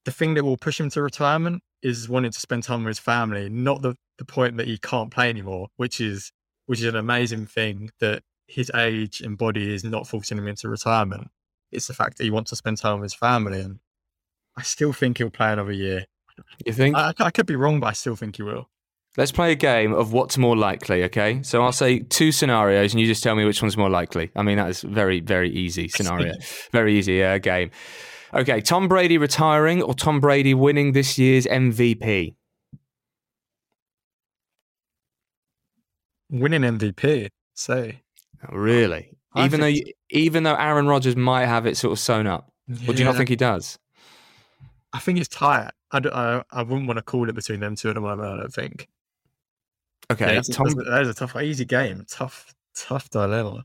the 0.05 0.11
thing 0.11 0.35
that 0.35 0.45
will 0.45 0.57
push 0.57 0.81
him 0.81 0.91
to 0.91 1.03
retirement 1.03 1.63
is 1.83 2.09
wanting 2.09 2.31
to 2.31 2.41
spend 2.41 2.63
time 2.63 2.85
with 2.85 2.91
his 2.91 2.99
family, 2.99 3.49
not 3.49 3.83
the, 3.83 3.97
the 4.19 4.25
point 4.25 4.57
that 4.59 4.67
he 4.67 4.79
can't 4.79 5.11
play 5.11 5.29
anymore, 5.29 5.69
which 5.77 6.01
is 6.01 6.33
which 6.67 6.81
is 6.81 6.87
an 6.87 6.97
amazing 6.97 7.47
thing 7.47 7.91
that 8.01 8.23
his 8.47 8.71
age 8.77 9.21
and 9.21 9.37
body 9.37 9.75
is 9.75 9.83
not 9.83 10.07
forcing 10.07 10.39
him 10.39 10.47
into 10.47 10.69
retirement. 10.69 11.29
It's 11.73 11.87
the 11.87 11.95
fact 11.95 12.19
that 12.19 12.25
he 12.25 12.31
wants 12.31 12.51
to 12.51 12.57
spend 12.57 12.79
time 12.79 13.01
with 13.01 13.13
his 13.13 13.15
family, 13.15 13.61
and 13.61 13.81
I 14.57 14.63
still 14.63 14.93
think 14.93 15.19
he'll 15.19 15.31
play 15.31 15.53
another 15.53 15.73
year. 15.73 16.07
You 16.65 16.73
think? 16.73 16.97
I, 16.97 17.13
I 17.19 17.31
could 17.31 17.47
be 17.47 17.57
wrong, 17.57 17.81
but 17.81 17.89
I 17.89 17.93
still 17.93 18.17
think 18.17 18.37
he 18.37 18.43
will. 18.43 18.69
Let's 19.17 19.33
play 19.33 19.51
a 19.51 19.57
game 19.57 19.93
of 19.93 20.13
what's 20.13 20.39
more 20.39 20.57
likely, 20.57 21.03
okay? 21.05 21.43
So 21.43 21.63
I'll 21.63 21.73
say 21.73 21.99
two 21.99 22.31
scenarios 22.31 22.93
and 22.93 23.01
you 23.01 23.09
just 23.09 23.25
tell 23.25 23.35
me 23.35 23.45
which 23.45 23.61
one's 23.61 23.77
more 23.77 23.91
likely. 23.91 24.31
I 24.37 24.43
mean, 24.43 24.59
that 24.59 24.69
is 24.71 24.83
very, 24.83 25.19
very 25.19 25.51
easy 25.51 25.89
scenario. 25.89 26.35
very 26.73 26.97
easy 26.97 27.23
uh, 27.23 27.39
game. 27.39 27.73
Okay, 28.33 28.61
Tom 28.61 28.87
Brady 28.89 29.19
retiring 29.19 29.83
or 29.83 29.95
Tom 29.95 30.21
Brady 30.21 30.55
winning 30.55 30.93
this 30.93 31.19
year's 31.19 31.47
MVP? 31.47 32.35
Winning 36.31 36.61
MVP, 36.63 37.29
say. 37.55 38.03
Oh, 38.49 38.57
Really? 38.57 39.11
I 39.33 39.45
even 39.45 39.61
though 39.61 39.67
you, 39.69 39.85
even 40.11 40.43
though 40.43 40.57
Aaron 40.57 40.89
Rodgers 40.89 41.15
might 41.15 41.47
have 41.47 41.65
it 41.65 41.77
sort 41.77 41.93
of 41.93 42.01
sewn 42.01 42.27
up, 42.27 42.51
or 42.89 42.95
do 42.95 42.99
you 42.99 43.05
not 43.05 43.15
think 43.17 43.29
he 43.29 43.37
does? 43.37 43.79
I 44.93 44.99
think 44.99 45.19
it's 45.21 45.29
tight. 45.29 45.71
I 45.93 46.43
I 46.51 46.63
wouldn't 46.63 46.89
want 46.89 46.97
to 46.97 47.03
call 47.03 47.29
it 47.29 47.35
between 47.37 47.61
them 47.61 47.77
two 47.77 47.91
at 47.91 47.95
the 47.95 48.01
moment. 48.01 48.29
I 48.29 48.37
don't 48.39 48.53
think. 48.53 48.89
Okay, 50.11 50.35
Yeah, 50.35 50.41
Tom. 50.41 50.67
that 50.71 51.03
is 51.03 51.09
a 51.11 51.15
tough, 51.15 51.37
easy 51.37 51.65
game. 51.65 52.05
Tough, 52.11 52.53
tough 52.75 53.09
dilemma. 53.11 53.65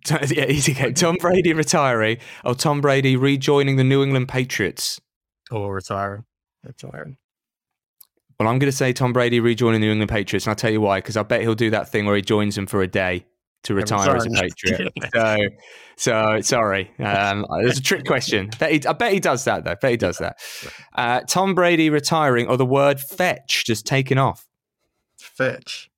yeah, 0.10 0.46
easy 0.46 0.74
game. 0.74 0.94
Tom 0.94 1.16
Brady 1.20 1.52
retiring 1.52 2.18
or 2.44 2.54
Tom 2.54 2.80
Brady 2.80 3.16
rejoining 3.16 3.76
the 3.76 3.84
New 3.84 4.02
England 4.02 4.28
Patriots? 4.28 5.00
Or 5.50 5.74
retiring. 5.74 6.24
Retiring. 6.64 7.16
Well, 8.38 8.48
I'm 8.48 8.58
going 8.58 8.70
to 8.70 8.76
say 8.76 8.92
Tom 8.92 9.12
Brady 9.12 9.40
rejoining 9.40 9.80
the 9.80 9.86
New 9.86 9.92
England 9.92 10.10
Patriots, 10.10 10.46
and 10.46 10.50
I'll 10.50 10.56
tell 10.56 10.70
you 10.70 10.80
why. 10.80 10.98
Because 10.98 11.16
I 11.16 11.22
bet 11.22 11.40
he'll 11.40 11.54
do 11.54 11.70
that 11.70 11.88
thing 11.88 12.04
where 12.04 12.16
he 12.16 12.22
joins 12.22 12.54
them 12.54 12.66
for 12.66 12.82
a 12.82 12.86
day 12.86 13.24
to 13.66 13.74
retire 13.74 14.16
as 14.16 14.26
a. 14.26 14.30
Patriot. 14.30 14.92
so, 15.12 15.36
so 15.96 16.40
sorry, 16.42 16.90
um, 16.98 17.46
it's 17.60 17.78
a 17.78 17.82
trick 17.82 18.04
question. 18.04 18.50
Bet 18.58 18.72
he, 18.72 18.86
I 18.86 18.92
bet 18.92 19.12
he 19.12 19.20
does 19.20 19.44
that 19.44 19.64
though. 19.64 19.72
I 19.72 19.74
Bet 19.74 19.90
he 19.92 19.96
does 19.96 20.18
that. 20.18 20.38
Uh, 20.94 21.20
Tom 21.20 21.54
Brady 21.54 21.90
retiring, 21.90 22.46
or 22.46 22.56
the 22.56 22.66
word 22.66 23.00
fetch 23.00 23.64
just 23.64 23.86
taken 23.86 24.18
off. 24.18 24.46
Fetch. 25.18 25.90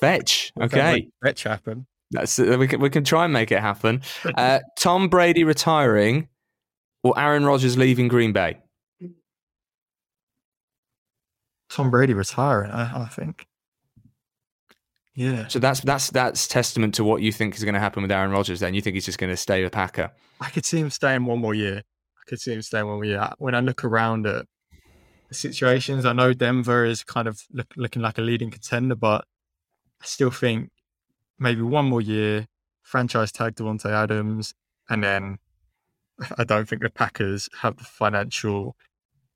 Fetch. 0.00 0.52
Okay, 0.60 1.08
Fetch 1.22 1.44
happen. 1.44 1.86
That's 2.14 2.38
uh, 2.38 2.56
we 2.58 2.68
can 2.68 2.80
we 2.80 2.90
can 2.90 3.04
try 3.04 3.24
and 3.24 3.32
make 3.32 3.52
it 3.52 3.60
happen. 3.60 4.02
Uh, 4.36 4.60
Tom 4.78 5.08
Brady 5.08 5.44
retiring, 5.44 6.28
or 7.02 7.18
Aaron 7.18 7.44
Rodgers 7.44 7.76
leaving 7.76 8.08
Green 8.08 8.32
Bay. 8.32 8.58
Tom 11.70 11.90
Brady 11.90 12.14
retiring, 12.14 12.70
I, 12.70 13.02
I 13.02 13.06
think. 13.06 13.46
Yeah. 15.14 15.46
So 15.48 15.58
that's 15.58 15.80
that's 15.80 16.10
that's 16.10 16.48
testament 16.48 16.94
to 16.94 17.04
what 17.04 17.22
you 17.22 17.32
think 17.32 17.54
is 17.56 17.64
going 17.64 17.74
to 17.74 17.80
happen 17.80 18.02
with 18.02 18.10
Aaron 18.10 18.30
Rodgers. 18.30 18.60
Then 18.60 18.74
you 18.74 18.80
think 18.80 18.94
he's 18.94 19.04
just 19.04 19.18
going 19.18 19.30
to 19.30 19.36
stay 19.36 19.62
with 19.62 19.72
Packer. 19.72 20.10
I 20.40 20.50
could 20.50 20.64
see 20.64 20.78
him 20.78 20.90
staying 20.90 21.24
one 21.24 21.38
more 21.38 21.54
year. 21.54 21.78
I 21.78 22.22
could 22.28 22.40
see 22.40 22.52
him 22.52 22.62
staying 22.62 22.86
one 22.86 22.96
more 22.96 23.04
year. 23.04 23.30
When 23.38 23.54
I 23.54 23.60
look 23.60 23.84
around 23.84 24.26
at 24.26 24.46
the 25.28 25.34
situations, 25.34 26.04
I 26.04 26.12
know 26.12 26.32
Denver 26.32 26.84
is 26.84 27.04
kind 27.04 27.28
of 27.28 27.40
look, 27.52 27.68
looking 27.76 28.02
like 28.02 28.18
a 28.18 28.22
leading 28.22 28.50
contender, 28.50 28.96
but 28.96 29.24
I 30.02 30.06
still 30.06 30.30
think 30.30 30.70
maybe 31.38 31.62
one 31.62 31.86
more 31.86 32.00
year, 32.00 32.46
franchise 32.82 33.32
tag 33.32 33.54
Davante 33.56 33.86
Adams, 33.90 34.54
and 34.88 35.02
then 35.02 35.38
I 36.38 36.44
don't 36.44 36.68
think 36.68 36.82
the 36.82 36.90
Packers 36.90 37.48
have 37.60 37.76
the 37.76 37.84
financial 37.84 38.76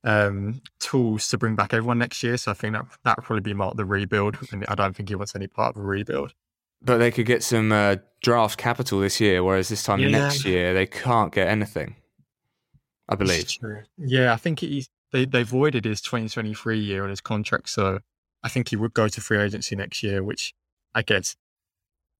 um, 0.04 0.62
tools 0.78 1.28
to 1.28 1.38
bring 1.38 1.56
back 1.56 1.74
everyone 1.74 1.98
next 1.98 2.22
year. 2.22 2.36
So 2.36 2.52
I 2.52 2.54
think 2.54 2.74
that 2.74 2.84
that 3.04 3.16
would 3.18 3.24
probably 3.24 3.40
be 3.42 3.54
marked 3.54 3.76
the 3.76 3.84
rebuild, 3.84 4.38
and 4.52 4.64
I 4.68 4.74
don't 4.74 4.94
think 4.94 5.08
he 5.08 5.14
wants 5.14 5.34
any 5.34 5.46
part 5.48 5.76
of 5.76 5.82
a 5.82 5.84
rebuild. 5.86 6.34
But 6.80 6.98
they 6.98 7.10
could 7.10 7.26
get 7.26 7.42
some 7.42 7.72
uh, 7.72 7.96
draft 8.22 8.58
capital 8.58 9.00
this 9.00 9.20
year, 9.20 9.42
whereas 9.42 9.68
this 9.68 9.82
time 9.82 9.98
Yeah. 10.00 10.08
next 10.10 10.44
year 10.44 10.72
they 10.74 10.86
can't 10.86 11.32
get 11.32 11.48
anything. 11.48 11.96
I 13.08 13.16
believe. 13.16 13.48
Yeah, 13.96 14.32
I 14.32 14.36
think 14.36 14.60
he's 14.60 14.88
they 15.12 15.24
they 15.24 15.42
voided 15.42 15.84
his 15.84 16.00
2023 16.02 16.78
year 16.78 17.02
on 17.04 17.10
his 17.10 17.20
contract, 17.20 17.70
so 17.70 18.00
I 18.42 18.48
think 18.48 18.68
he 18.68 18.76
would 18.76 18.94
go 18.94 19.08
to 19.08 19.20
free 19.20 19.38
agency 19.38 19.74
next 19.74 20.02
year, 20.02 20.22
which 20.22 20.54
I 20.94 21.02
guess 21.02 21.34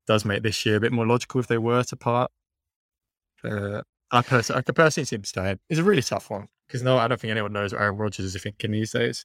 does 0.09 0.25
make 0.25 0.43
this 0.43 0.67
year 0.67 0.77
a 0.77 0.81
bit 0.81 0.91
more 0.93 1.07
logical 1.07 1.39
if 1.41 1.47
they 1.47 1.59
were 1.59 1.85
to 1.85 1.97
part. 1.97 2.31
Uh, 3.45 3.83
I 4.11 4.23
personally, 4.23 4.59
I 4.59 4.63
could 4.63 4.75
personally 4.75 5.05
see 5.05 5.17
him 5.17 5.25
staying. 5.25 5.59
It's 5.69 5.79
a 5.79 5.85
really 5.85 6.03
tough 6.03 6.31
one 6.31 6.49
because 6.67 6.83
no, 6.83 6.97
I 6.99 7.07
don't 7.09 7.21
think 7.21 7.31
anyone 7.31 7.53
knows 7.53 7.73
what 7.73 7.83
Aaron 7.83 7.97
Rodgers 7.97 8.35
is 8.35 8.43
thinking 8.43 8.73
these 8.73 8.91
days. 8.93 9.25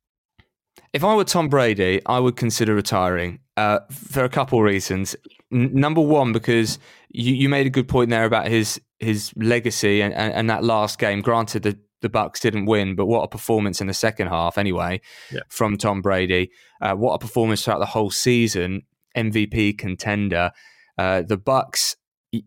If 0.91 1.03
I 1.03 1.15
were 1.15 1.23
Tom 1.23 1.49
Brady, 1.49 2.01
I 2.05 2.19
would 2.19 2.35
consider 2.35 2.75
retiring 2.75 3.39
uh, 3.57 3.79
for 3.91 4.23
a 4.23 4.29
couple 4.29 4.59
of 4.59 4.65
reasons. 4.65 5.15
N- 5.51 5.71
number 5.73 6.01
one, 6.01 6.31
because 6.33 6.79
you, 7.09 7.33
you 7.33 7.47
made 7.49 7.65
a 7.67 7.69
good 7.69 7.87
point 7.87 8.09
there 8.09 8.25
about 8.25 8.47
his 8.47 8.79
his 8.99 9.31
legacy 9.35 10.01
and, 10.01 10.13
and, 10.13 10.33
and 10.33 10.49
that 10.49 10.63
last 10.63 10.97
game. 10.99 11.21
Granted, 11.21 11.63
the, 11.63 11.77
the 12.01 12.09
Bucks 12.09 12.39
didn't 12.39 12.65
win, 12.65 12.95
but 12.95 13.05
what 13.05 13.21
a 13.23 13.27
performance 13.27 13.81
in 13.81 13.87
the 13.87 13.93
second 13.93 14.27
half, 14.27 14.57
anyway, 14.57 14.99
Yeah. 15.31 15.41
from 15.49 15.77
Tom 15.77 16.01
Brady. 16.01 16.51
Uh, 16.81 16.93
what 16.95 17.13
a 17.13 17.19
performance 17.19 17.63
throughout 17.63 17.79
the 17.79 17.85
whole 17.85 18.11
season. 18.11 18.81
MVP 19.15 19.77
contender. 19.77 20.51
Uh, 20.97 21.21
the 21.21 21.37
Bucks, 21.37 21.95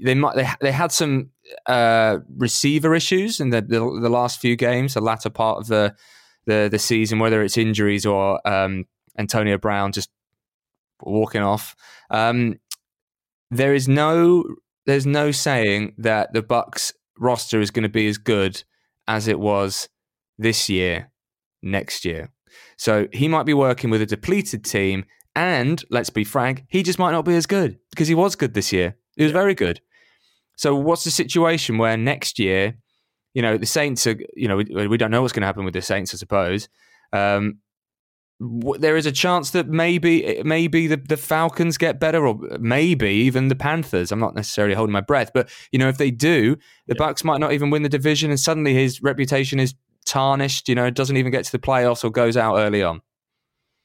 they 0.00 0.14
might 0.14 0.37
they, 0.37 0.48
they 0.61 0.72
had 0.72 0.92
some 0.92 1.30
uh, 1.66 2.18
receiver 2.37 2.94
issues 2.94 3.40
in 3.40 3.50
the, 3.50 3.61
the 3.61 3.78
the 4.00 4.09
last 4.09 4.40
few 4.40 4.56
games, 4.56 4.94
the 4.94 5.00
latter 5.00 5.30
part 5.30 5.59
of 5.59 5.66
the 5.66 5.94
the 6.46 6.68
the 6.70 6.78
season, 6.78 7.18
whether 7.18 7.42
it's 7.42 7.56
injuries 7.56 8.06
or 8.06 8.46
um, 8.46 8.85
Antonio 9.18 9.59
Brown 9.59 9.92
just 9.92 10.11
walking 11.02 11.42
off. 11.42 11.76
Um, 12.11 12.59
there 13.50 13.74
is 13.74 13.88
no 13.88 14.44
there's 14.87 15.06
no 15.06 15.30
saying 15.30 15.94
that 15.98 16.32
the 16.32 16.42
Bucks 16.42 16.92
roster 17.18 17.61
is 17.61 17.70
going 17.70 17.82
to 17.82 17.88
be 17.88 18.06
as 18.06 18.18
good 18.18 18.62
as 19.09 19.28
it 19.28 19.38
was 19.38 19.88
this 20.38 20.68
year, 20.68 21.11
next 21.62 22.04
year. 22.04 22.30
So 22.76 23.09
he 23.12 23.28
might 23.28 23.46
be 23.46 23.54
working 23.54 23.90
with 23.90 24.02
a 24.02 24.06
depleted 24.06 24.64
team, 24.64 25.04
and 25.37 25.85
let's 25.90 26.11
be 26.11 26.25
frank, 26.25 26.64
he 26.68 26.83
just 26.83 26.99
might 26.99 27.12
not 27.12 27.25
be 27.25 27.37
as 27.37 27.46
good 27.46 27.79
because 27.90 28.09
he 28.09 28.14
was 28.16 28.35
good 28.35 28.55
this 28.55 28.72
year. 28.72 28.96
He 29.16 29.22
was 29.22 29.33
very 29.33 29.55
good. 29.55 29.81
So 30.57 30.75
what's 30.75 31.05
the 31.05 31.11
situation 31.11 31.79
where 31.79 31.96
next 31.96 32.38
year, 32.38 32.77
you 33.35 33.42
know, 33.42 33.59
the 33.59 33.66
Saints 33.66 34.07
are, 34.07 34.16
you 34.35 34.49
know, 34.49 34.57
we, 34.57 34.87
we 34.88 34.96
don't 34.96 35.11
know 35.11 35.20
what's 35.20 35.33
going 35.35 35.42
to 35.42 35.46
happen 35.46 35.64
with 35.64 35.75
the 35.75 35.83
Saints, 35.83 36.14
I 36.14 36.16
suppose. 36.16 36.68
Um, 37.12 37.59
w- 38.40 38.81
there 38.81 38.96
is 38.96 39.05
a 39.05 39.12
chance 39.12 39.51
that 39.51 39.68
maybe 39.68 40.40
maybe 40.42 40.87
the, 40.87 40.96
the 40.96 41.18
Falcons 41.18 41.77
get 41.77 42.01
better, 42.01 42.27
or 42.27 42.38
maybe 42.59 43.11
even 43.11 43.49
the 43.49 43.55
Panthers. 43.55 44.11
I'm 44.11 44.18
not 44.20 44.35
necessarily 44.35 44.75
holding 44.75 44.92
my 44.92 45.03
breath, 45.03 45.33
but 45.35 45.51
you 45.70 45.79
know, 45.79 45.88
if 45.88 45.99
they 45.99 46.11
do, 46.11 46.57
the 46.87 46.94
Yeah. 46.94 47.07
Bucks 47.07 47.25
might 47.25 47.40
not 47.40 47.53
even 47.53 47.68
win 47.68 47.83
the 47.83 47.90
division, 47.90 48.31
and 48.31 48.40
suddenly 48.40 48.72
his 48.72 49.03
reputation 49.03 49.61
is 49.61 49.75
tarnished. 50.07 50.68
You 50.68 50.75
know, 50.75 50.88
doesn't 50.88 51.18
even 51.18 51.31
get 51.31 51.44
to 51.44 51.53
the 51.53 51.59
playoffs 51.59 52.05
or 52.05 52.11
goes 52.11 52.37
out 52.38 52.57
early 52.57 52.83
on. 52.83 53.03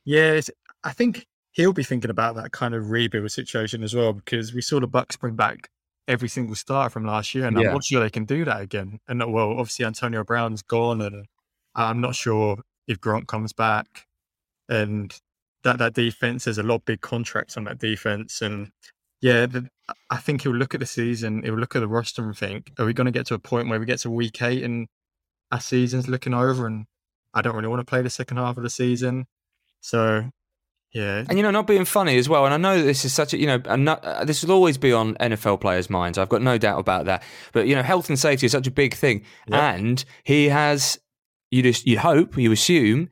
Yeah, 0.05 0.31
it's, 0.31 0.49
I 0.83 0.93
think 0.93 1.27
he'll 1.51 1.73
be 1.73 1.83
thinking 1.83 2.09
about 2.11 2.35
that 2.35 2.51
kind 2.51 2.73
of 2.73 2.89
rebuild 2.89 3.31
situation 3.31 3.83
as 3.83 3.93
well 3.93 4.13
because 4.13 4.53
we 4.53 4.61
saw 4.61 4.79
the 4.79 4.87
Bucks 4.87 5.15
bring 5.17 5.35
back 5.35 5.69
every 6.07 6.29
single 6.29 6.55
starter 6.55 6.89
from 6.89 7.05
last 7.05 7.35
year, 7.35 7.45
and 7.45 7.57
Yeah. 7.57 7.67
I'm 7.67 7.73
not 7.73 7.83
sure 7.83 8.01
they 8.01 8.09
can 8.09 8.25
do 8.25 8.45
that 8.45 8.61
again. 8.61 8.99
And 9.07 9.21
uh, 9.21 9.27
well, 9.27 9.51
obviously 9.51 9.85
Antonio 9.85 10.23
Brown's 10.23 10.61
gone, 10.61 11.01
and 11.01 11.25
I'm 11.75 12.01
not 12.01 12.15
sure 12.15 12.57
if 12.87 12.99
Grant 12.99 13.27
comes 13.27 13.53
back, 13.53 14.07
and 14.67 15.15
that 15.63 15.77
that 15.77 15.93
defense 15.93 16.45
there's 16.45 16.57
a 16.57 16.63
lot 16.63 16.75
of 16.75 16.85
big 16.85 17.01
contracts 17.01 17.57
on 17.57 17.65
that 17.65 17.79
defense, 17.79 18.41
and 18.41 18.71
yeah, 19.21 19.45
the, 19.45 19.69
I 20.09 20.17
think 20.17 20.41
he'll 20.41 20.55
look 20.55 20.73
at 20.73 20.79
the 20.79 20.85
season, 20.85 21.43
he'll 21.43 21.53
look 21.53 21.75
at 21.75 21.79
the 21.79 21.87
roster 21.87 22.23
and 22.23 22.35
think, 22.35 22.71
are 22.79 22.85
we 22.85 22.93
going 22.93 23.05
to 23.05 23.11
get 23.11 23.27
to 23.27 23.35
a 23.35 23.39
point 23.39 23.69
where 23.69 23.79
we 23.79 23.85
get 23.85 23.99
to 23.99 24.09
week 24.09 24.41
eight 24.41 24.63
and 24.63 24.87
our 25.51 25.59
season's 25.59 26.07
looking 26.07 26.33
over, 26.33 26.65
and 26.65 26.85
I 27.33 27.41
don't 27.41 27.55
really 27.55 27.67
want 27.67 27.81
to 27.81 27.85
play 27.85 28.01
the 28.01 28.09
second 28.09 28.37
half 28.37 28.57
of 28.57 28.63
the 28.63 28.69
season, 28.69 29.27
so 29.81 30.31
yeah, 30.93 31.23
And 31.29 31.37
you 31.37 31.43
know, 31.43 31.51
not 31.51 31.67
being 31.67 31.85
funny 31.85 32.17
as 32.17 32.27
well. 32.27 32.45
And 32.45 32.53
I 32.53 32.57
know 32.57 32.81
this 32.81 33.05
is 33.05 33.13
such 33.13 33.33
a 33.33 33.37
you 33.37 33.47
know, 33.47 33.61
and 33.65 33.85
not, 33.85 34.03
uh, 34.03 34.25
this 34.25 34.43
will 34.43 34.51
always 34.51 34.77
be 34.77 34.91
on 34.91 35.15
NFL 35.15 35.61
players' 35.61 35.89
minds. 35.89 36.17
I've 36.17 36.29
got 36.29 36.41
no 36.41 36.57
doubt 36.57 36.79
about 36.79 37.05
that. 37.05 37.23
But 37.53 37.67
you 37.67 37.75
know, 37.75 37.83
health 37.83 38.09
and 38.09 38.19
safety 38.19 38.45
is 38.45 38.51
such 38.51 38.67
a 38.67 38.71
big 38.71 38.93
thing, 38.93 39.23
Yeah. 39.47 39.73
and 39.73 40.03
he 40.23 40.49
has 40.49 40.99
you 41.49 41.63
just 41.63 41.85
you 41.87 41.99
hope 41.99 42.37
you 42.37 42.51
assume 42.51 43.09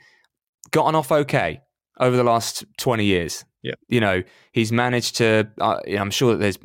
gotten 0.72 0.96
off 0.96 1.12
okay 1.12 1.62
over 2.00 2.16
the 2.18 2.24
last 2.24 2.66
twenty 2.78 3.06
years. 3.06 3.46
Yeah. 3.62 3.76
you 3.90 4.00
know, 4.00 4.24
he's 4.54 4.72
managed 4.72 5.18
to. 5.18 5.50
Uh, 5.60 5.80
I'm 5.98 6.12
sure 6.12 6.32
that 6.34 6.40
there's. 6.40 6.58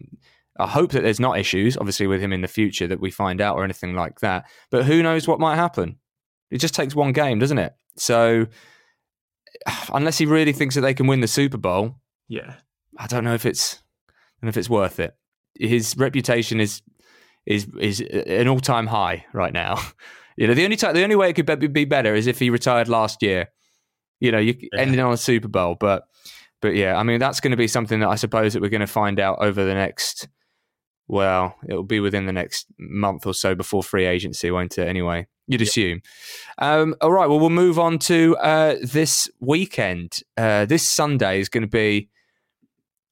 I 0.60 0.68
hope 0.68 0.92
that 0.92 1.02
there's 1.02 1.18
not 1.18 1.36
issues, 1.38 1.76
obviously, 1.76 2.06
with 2.06 2.20
him 2.20 2.32
in 2.32 2.40
the 2.40 2.46
future 2.48 2.86
that 2.86 3.00
we 3.00 3.10
find 3.10 3.40
out 3.40 3.56
or 3.56 3.64
anything 3.64 3.94
like 3.96 4.20
that. 4.20 4.44
But 4.70 4.84
who 4.84 5.02
knows 5.02 5.26
what 5.26 5.40
might 5.40 5.56
happen? 5.56 5.96
It 6.52 6.58
just 6.58 6.74
takes 6.74 6.94
one 6.94 7.12
game, 7.12 7.40
doesn't 7.40 7.58
it? 7.58 7.74
So, 7.96 8.46
unless 9.92 10.18
he 10.18 10.26
really 10.26 10.52
thinks 10.52 10.74
that 10.74 10.80
they 10.82 10.94
can 10.94 11.06
win 11.06 11.20
the 11.20 11.28
Super 11.28 11.58
Bowl, 11.58 11.96
yeah. 12.28 12.54
I 12.98 13.06
don't 13.06 13.24
know 13.24 13.34
if 13.34 13.44
it's 13.46 13.82
I 14.42 14.48
if 14.48 14.56
it's 14.56 14.70
worth 14.70 15.00
it. 15.00 15.16
His 15.58 15.96
reputation 15.96 16.60
is 16.60 16.82
is 17.46 17.66
is 17.80 18.00
an 18.00 18.48
all 18.48 18.60
time 18.60 18.86
high 18.86 19.24
right 19.32 19.52
now. 19.52 19.78
You 20.36 20.48
know, 20.48 20.54
the 20.54 20.64
only 20.64 20.74
time, 20.74 20.94
the 20.94 21.04
only 21.04 21.14
way 21.14 21.30
it 21.30 21.34
could 21.34 21.46
be- 21.60 21.68
be 21.68 21.84
better 21.84 22.12
is 22.12 22.26
if 22.26 22.40
he 22.40 22.50
retired 22.50 22.88
last 22.88 23.22
year. 23.22 23.50
You 24.18 24.32
know, 24.32 24.38
you 24.38 24.56
Yeah. 24.72 24.80
ending 24.80 24.98
on 24.98 25.12
a 25.12 25.16
Super 25.16 25.46
Bowl, 25.46 25.76
but 25.78 26.08
but 26.60 26.74
yeah, 26.74 26.96
I 26.96 27.04
mean 27.04 27.20
that's 27.20 27.38
going 27.38 27.52
to 27.52 27.56
be 27.56 27.68
something 27.68 28.00
that 28.00 28.08
I 28.08 28.16
suppose 28.16 28.52
that 28.52 28.60
we're 28.60 28.68
going 28.68 28.80
to 28.80 28.88
find 28.88 29.20
out 29.20 29.38
over 29.40 29.64
the 29.64 29.74
next. 29.74 30.26
Well, 31.06 31.56
it'll 31.68 31.82
be 31.82 32.00
within 32.00 32.26
the 32.26 32.32
next 32.32 32.66
month 32.78 33.26
or 33.26 33.34
so 33.34 33.54
before 33.54 33.82
free 33.82 34.06
agency, 34.06 34.50
won't 34.50 34.78
it? 34.78 34.88
Anyway, 34.88 35.26
you'd 35.46 35.60
Yeah. 35.60 35.66
assume. 35.66 36.02
Um, 36.58 36.94
all 37.00 37.12
right, 37.12 37.28
well, 37.28 37.38
we'll 37.40 37.50
move 37.50 37.78
on 37.78 37.98
to 38.00 38.36
uh, 38.38 38.76
this 38.82 39.28
weekend. 39.40 40.20
Uh, 40.36 40.64
this 40.64 40.82
Sunday 40.82 41.40
is 41.40 41.48
going 41.48 41.62
to 41.62 41.68
be 41.68 42.08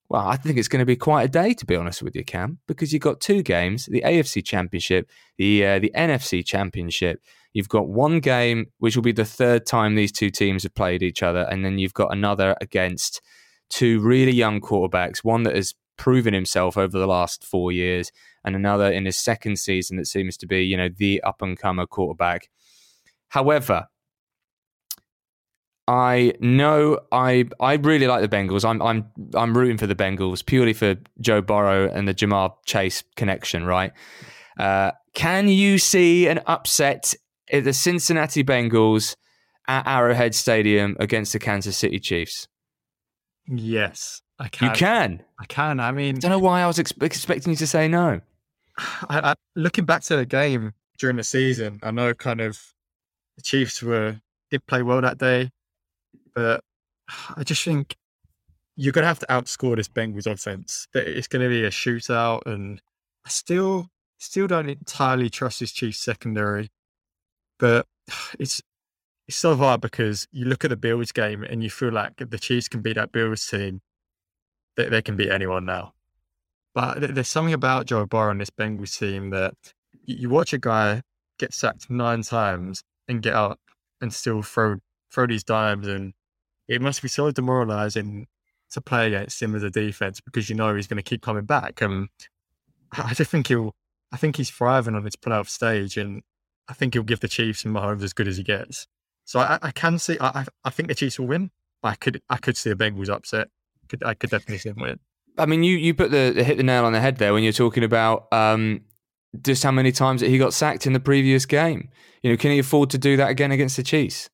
well, 0.09 0.28
I 0.28 0.37
think 0.37 0.59
it's 0.59 0.68
going 0.68 0.81
to 0.81 0.85
be 0.87 0.94
quite 0.96 1.22
a 1.22 1.28
day, 1.28 1.55
to 1.55 1.64
be 1.64 1.74
honest 1.74 2.02
with 2.02 2.14
you, 2.14 2.22
Cam, 2.22 2.59
because 2.66 2.92
you've 2.92 3.00
got 3.00 3.18
two 3.20 3.42
games: 3.42 3.87
the 3.87 4.02
AFC 4.05 4.44
Championship, 4.44 5.09
the 5.38 5.64
uh, 5.64 5.78
the 5.78 5.90
NFC 5.94 6.44
Championship. 6.44 7.22
You've 7.55 7.70
got 7.70 7.88
one 7.88 8.20
game, 8.20 8.66
which 8.78 8.94
will 8.94 9.02
be 9.02 9.12
the 9.12 9.24
third 9.24 9.64
time 9.64 9.94
these 9.94 10.12
two 10.12 10.28
teams 10.28 10.64
have 10.64 10.74
played 10.74 11.02
each 11.02 11.22
other, 11.22 11.46
and 11.50 11.64
then 11.64 11.78
you've 11.78 11.94
got 11.94 12.12
another 12.12 12.55
against 12.61 13.22
two 13.70 14.00
really 14.00 14.33
young 14.33 14.61
quarterbacks. 14.61 15.24
One 15.24 15.44
that 15.44 15.57
has 15.57 15.74
proven 16.02 16.34
himself 16.34 16.76
over 16.76 16.98
the 16.98 17.06
last 17.06 17.44
four 17.44 17.70
years, 17.70 18.10
and 18.44 18.56
another 18.56 18.90
in 18.90 19.04
his 19.04 19.16
second 19.16 19.56
season 19.56 19.96
that 19.96 20.06
seems 20.06 20.36
to 20.36 20.48
be, 20.48 20.64
you 20.64 20.76
know, 20.76 20.88
the 20.88 21.22
up 21.22 21.40
and 21.42 21.56
comer 21.56 21.86
quarterback. 21.86 22.50
However, 23.28 23.86
I 25.86 26.32
know 26.40 26.98
I 27.12 27.44
I 27.60 27.74
really 27.74 28.08
like 28.08 28.20
the 28.20 28.36
Bengals. 28.36 28.68
I'm 28.68 28.82
I'm 28.82 29.06
I'm 29.34 29.56
rooting 29.56 29.78
for 29.78 29.86
the 29.86 29.94
Bengals 29.94 30.44
purely 30.44 30.72
for 30.72 30.96
Joe 31.20 31.40
Burrow 31.40 31.88
and 31.88 32.08
the 32.08 32.14
Ja'Marr 32.14 32.52
Chase 32.66 33.04
connection, 33.14 33.64
right? 33.64 33.92
Uh, 34.58 34.90
can 35.14 35.46
you 35.46 35.78
see 35.78 36.26
an 36.26 36.40
upset 36.46 37.14
at 37.52 37.62
the 37.62 37.72
Cincinnati 37.72 38.42
Bengals 38.42 39.14
at 39.68 39.86
Arrowhead 39.86 40.34
Stadium 40.34 40.96
against 40.98 41.32
the 41.32 41.38
Kansas 41.38 41.78
City 41.78 42.00
Chiefs? 42.00 42.48
Yes, 43.46 44.20
I 44.42 44.48
can. 44.48 44.68
You 44.68 44.74
can. 44.74 45.22
I 45.38 45.44
can. 45.44 45.78
I 45.78 45.92
mean, 45.92 46.16
I 46.16 46.18
don't 46.18 46.33
know 46.33 46.38
why 46.40 46.62
I 46.62 46.66
was 46.66 46.81
ex- 46.81 46.92
expecting 47.00 47.52
you 47.52 47.57
to 47.57 47.66
say 47.66 47.87
no. 47.87 48.20
I, 48.76 49.31
I, 49.31 49.35
looking 49.55 49.85
back 49.85 50.02
to 50.02 50.16
the 50.16 50.26
game 50.26 50.72
during 50.98 51.16
the 51.16 51.22
season, 51.22 51.78
I 51.85 51.92
know 51.92 52.12
kind 52.12 52.40
of 52.40 52.61
the 53.37 53.42
Chiefs 53.42 53.81
were 53.83 54.20
did 54.50 54.66
play 54.66 54.83
well 54.83 55.00
that 55.00 55.18
day, 55.18 55.50
but 56.35 56.61
I 57.37 57.44
just 57.44 57.62
think 57.62 57.94
you're 58.74 58.92
gonna 58.92 59.07
have 59.07 59.20
to 59.20 59.26
outscore 59.26 59.76
this 59.76 59.88
Bengals 59.88 60.26
offense. 60.26 60.88
That 60.92 61.07
It's 61.07 61.28
gonna 61.28 61.48
be 61.48 61.64
a 61.64 61.70
shootout, 61.70 62.44
and 62.44 62.83
I 63.24 63.28
still 63.28 63.90
still 64.18 64.48
don't 64.48 64.68
entirely 64.68 65.31
trust 65.31 65.61
this 65.61 65.70
Chiefs 65.70 66.00
secondary. 66.00 66.68
But 67.61 67.87
it's 68.40 68.61
it's 69.28 69.37
so 69.37 69.55
hard 69.55 69.83
because 69.83 70.26
you 70.33 70.46
look 70.46 70.64
at 70.64 70.70
the 70.70 70.76
Bills 70.76 71.12
game 71.12 71.44
and 71.44 71.62
you 71.62 71.70
feel 71.70 71.92
like 71.92 72.14
the 72.16 72.38
Chiefs 72.40 72.66
can 72.66 72.83
beat 72.83 72.96
that 72.96 73.12
Bills 73.12 73.46
team, 73.46 73.83
they, 74.76 74.88
they 74.88 75.02
can 75.02 75.16
beat 75.16 75.30
anyone 75.30 75.64
now. 75.64 75.94
But 76.74 77.14
there's 77.14 77.28
something 77.28 77.52
about 77.54 77.87
Joe 77.87 78.06
Burrow 78.06 78.30
and 78.30 78.40
this 78.40 78.50
Bengals 78.50 78.98
team 78.98 79.30
that 79.30 79.54
you, 80.04 80.30
watch 80.30 80.52
a 80.52 80.58
guy 80.58 81.02
get 81.38 81.52
sacked 81.52 81.90
nine 81.90 82.22
times 82.22 82.82
and 83.08 83.22
get 83.22 83.35
up 83.35 83.61
and 84.00 84.12
still 84.12 84.42
throw 84.42 84.76
throw 85.12 85.26
these 85.26 85.44
dimes, 85.44 85.87
and 85.87 86.14
it 86.68 86.80
must 86.80 87.02
be 87.02 87.08
so 87.08 87.30
demoralizing 87.30 88.26
to 88.70 88.80
play 88.80 89.08
against 89.08 89.42
him 89.42 89.54
as 89.54 89.62
a 89.62 89.68
defense 89.70 90.20
because 90.20 90.48
you 90.48 90.56
know 90.56 90.74
he's 90.74 90.87
going 90.87 90.96
to 90.96 91.02
keep 91.02 91.20
coming 91.20 91.44
back. 91.44 91.82
And 91.82 92.08
I 92.92 93.12
just 93.12 93.30
think 93.30 93.48
he'll, 93.48 93.74
I 94.11 94.16
think 94.16 94.37
he's 94.37 94.48
thriving 94.48 94.94
on 94.94 95.04
this 95.04 95.16
playoff 95.16 95.48
stage, 95.50 95.98
and 95.98 96.22
I 96.68 96.72
think 96.72 96.94
he'll 96.94 97.02
give 97.02 97.20
the 97.20 97.28
Chiefs 97.28 97.64
and 97.66 97.74
Mahomes 97.74 98.02
as 98.02 98.14
good 98.14 98.26
as 98.28 98.38
he 98.38 98.42
gets. 98.42 98.87
So 99.26 99.40
I, 99.40 99.58
I 99.61 99.70
can 99.70 99.98
see, 99.98 100.16
I, 100.20 100.46
I- 100.64 100.70
think 100.70 100.88
the 100.88 100.94
Chiefs 100.94 101.18
will 101.18 101.26
win. 101.26 101.50
I 101.82 101.94
could, 101.96 102.22
I 102.30 102.38
could 102.38 102.56
see 102.56 102.70
a 102.70 102.74
Bengals 102.74 103.11
upset. 103.11 103.48
Could, 103.92 104.05
I 104.05 104.14
could 104.14 104.31
definitely 104.31 104.57
see 104.57 104.70
them 104.70 104.81
win. 104.81 104.98
I 105.37 105.44
mean, 105.44 105.62
you 105.62 105.76
you 105.76 105.92
put 105.92 106.11
the 106.11 106.33
hit 106.42 106.57
the 106.57 106.62
nail 106.62 106.87
on 106.87 106.94
the 106.94 107.00
head 107.00 107.18
there 107.18 107.35
when 107.35 107.42
you're 107.42 107.52
talking 107.52 107.85
about 107.85 108.26
um, 108.33 108.81
just 109.42 109.62
how 109.62 109.70
many 109.70 109.92
times 109.92 110.22
that 110.22 110.31
he 110.31 110.38
got 110.38 110.55
sacked 110.55 110.87
in 110.87 110.94
the 110.94 111.00
previous 111.00 111.44
game. 111.44 111.90
You 112.22 112.31
know, 112.31 112.38
can 112.38 112.52
he 112.52 112.59
afford 112.59 112.88
to 112.90 112.98
do 112.98 113.18
that 113.18 113.28
again 113.28 113.52
against 113.52 113.76
the 113.76 113.83
Chiefs? 113.83 114.31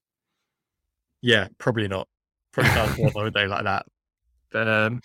Yeah, 1.22 1.48
probably 1.58 1.88
not. 1.88 2.06
Probably 2.52 2.70
can't 2.70 2.98
afford 3.08 3.26
a 3.26 3.30
day 3.32 3.48
like 3.48 3.64
that. 3.64 3.86
But 4.52 4.68
um, 4.68 5.00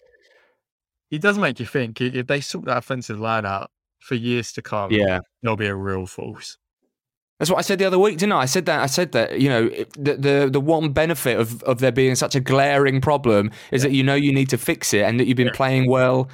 he 1.10 1.18
does 1.18 1.40
make 1.40 1.60
you 1.60 1.66
think 1.66 2.00
if 2.00 2.28
they 2.28 2.42
sort 2.42 2.66
that 2.66 2.78
offensive 2.78 3.20
line 3.20 3.48
out 3.48 3.72
for 4.00 4.14
years 4.14 4.52
to 4.54 4.62
come, 4.62 4.92
Yeah, 4.92 5.22
they'll 5.42 5.56
be 5.56 5.66
a 5.66 5.76
real 5.76 6.06
force. 6.06 6.60
That's 7.40 7.50
what 7.50 7.58
I 7.58 7.62
said 7.62 7.80
the 7.80 7.86
other 7.86 8.00
week, 8.00 8.18
didn't 8.20 8.34
I? 8.34 8.42
I 8.42 8.46
said 8.46 8.66
that. 8.68 8.82
I 8.82 8.86
said 8.86 9.12
that. 9.14 9.40
You 9.42 9.50
know, 9.50 9.70
the 9.98 10.16
the, 10.16 10.50
the 10.52 10.62
one 10.62 10.94
benefit 10.94 11.40
of, 11.40 11.62
of 11.64 11.80
there 11.80 11.92
being 11.92 12.16
such 12.16 12.36
a 12.36 12.40
glaring 12.40 13.02
problem 13.02 13.52
is 13.72 13.82
that 13.84 13.92
you 13.92 14.04
know 14.04 14.16
you 14.16 14.32
need 14.34 14.50
to 14.50 14.58
fix 14.58 14.94
it, 14.94 15.02
and 15.02 15.20
that 15.20 15.28
you've 15.28 15.38
been 15.38 15.48
Yeah. 15.48 15.54
playing 15.54 15.90
well, 15.90 16.30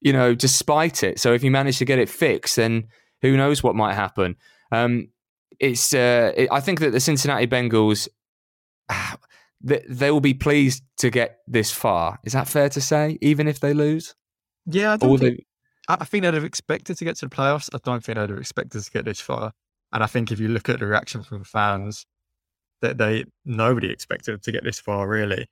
you 0.00 0.12
know, 0.12 0.34
despite 0.34 1.02
it. 1.02 1.18
So 1.18 1.32
if 1.32 1.42
you 1.42 1.50
manage 1.50 1.78
to 1.78 1.84
get 1.84 1.98
it 1.98 2.08
fixed, 2.08 2.56
then 2.56 2.84
who 3.22 3.36
knows 3.36 3.62
what 3.62 3.74
might 3.74 3.94
happen. 3.94 4.36
Um, 4.70 5.08
it's. 5.58 5.94
Uh, 5.94 6.32
it, 6.36 6.48
I 6.52 6.60
think 6.60 6.80
that 6.80 6.90
the 6.92 7.00
Cincinnati 7.00 7.46
Bengals, 7.46 8.08
they, 9.60 9.84
they 9.88 10.10
will 10.10 10.20
be 10.20 10.34
pleased 10.34 10.82
to 10.98 11.10
get 11.10 11.38
this 11.46 11.70
far. 11.70 12.18
Is 12.24 12.32
that 12.34 12.48
fair 12.48 12.68
to 12.70 12.80
say? 12.80 13.18
Even 13.20 13.48
if 13.48 13.60
they 13.60 13.72
lose, 13.74 14.14
Yeah, 14.66 14.92
I 14.92 14.96
don't 14.96 15.18
think, 15.18 15.38
they, 15.38 15.44
I 15.88 15.96
I 16.00 16.04
think 16.04 16.22
they'd 16.24 16.34
have 16.34 16.44
expected 16.44 16.98
to 16.98 17.04
get 17.04 17.16
to 17.16 17.26
the 17.26 17.34
playoffs. 17.34 17.68
I 17.74 17.78
don't 17.82 18.04
think 18.04 18.18
they'd 18.18 18.30
have 18.30 18.38
expected 18.38 18.82
to 18.82 18.90
get 18.90 19.04
this 19.04 19.20
far. 19.20 19.52
And 19.92 20.02
I 20.02 20.06
think 20.06 20.32
if 20.32 20.40
you 20.40 20.48
look 20.48 20.68
at 20.68 20.80
the 20.80 20.86
reaction 20.86 21.22
from 21.22 21.44
fans, 21.44 22.06
that 22.80 22.98
they 22.98 23.24
nobody 23.44 23.90
expected 23.90 24.42
to 24.42 24.52
get 24.52 24.64
this 24.64 24.80
far 24.80 25.06
really. 25.08 25.46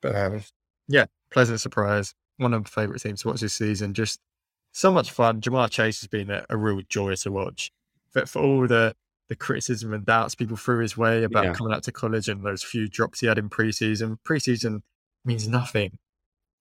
But 0.00 0.14
um, 0.16 0.42
yeah, 0.86 1.06
pleasant 1.30 1.60
surprise. 1.60 2.14
One 2.36 2.54
of 2.54 2.62
my 2.62 2.68
favourite 2.68 3.02
teams 3.02 3.22
to 3.22 3.28
watch 3.28 3.40
this 3.40 3.54
season. 3.54 3.94
Just 3.94 4.20
so 4.72 4.92
much 4.92 5.10
fun. 5.10 5.40
Ja'Marr 5.40 5.70
Chase 5.70 6.00
has 6.00 6.08
been 6.08 6.30
a, 6.30 6.44
a 6.48 6.56
real 6.56 6.80
joy 6.88 7.14
to 7.16 7.32
watch. 7.32 7.70
For, 8.10 8.24
for 8.26 8.42
all 8.42 8.66
the 8.66 8.94
the 9.28 9.36
criticism 9.36 9.92
and 9.92 10.06
doubts 10.06 10.34
people 10.34 10.56
threw 10.56 10.78
his 10.78 10.96
way 10.96 11.22
about 11.22 11.44
Yeah. 11.44 11.52
coming 11.52 11.74
out 11.74 11.82
to 11.82 11.92
college 11.92 12.28
and 12.30 12.42
those 12.42 12.62
few 12.62 12.88
drops 12.88 13.20
he 13.20 13.26
had 13.26 13.36
in 13.36 13.50
preseason. 13.50 14.16
Preseason 14.26 14.80
means 15.24 15.46
nothing. 15.46 15.98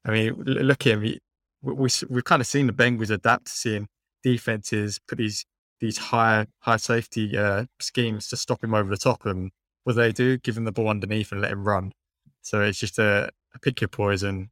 I 0.04 0.12
mean, 0.12 0.34
look 0.44 0.86
at 0.86 0.94
him. 0.94 1.02
He, 1.04 1.20
we, 1.62 1.74
we, 1.74 1.90
we've 2.10 2.24
kind 2.26 2.42
of 2.42 2.48
seen 2.48 2.68
the 2.68 2.74
Bengals 2.74 3.10
adapt 3.10 3.46
to 3.46 3.52
seeing 3.54 3.88
defenses 4.22 5.00
put 5.08 5.18
these 5.20 5.46
these 5.80 5.98
high 5.98 6.48
high 6.60 6.78
safety 6.78 7.38
uh, 7.38 7.66
schemes 7.80 8.28
to 8.30 8.38
stop 8.38 8.64
him 8.64 8.74
over 8.74 8.90
the 8.90 8.98
top. 8.98 9.26
And 9.26 9.52
what 9.84 9.94
do 9.94 10.02
they 10.02 10.12
do? 10.12 10.38
Give 10.38 10.58
him 10.58 10.66
the 10.66 10.72
ball 10.72 10.90
underneath 10.90 11.32
and 11.32 11.42
let 11.42 11.52
him 11.52 11.66
run. 11.68 11.94
So 12.42 12.62
it's 12.62 12.80
just 12.80 12.98
a, 13.00 13.30
a 13.56 13.60
pick 13.60 13.82
your 13.82 13.88
poison 13.90 14.50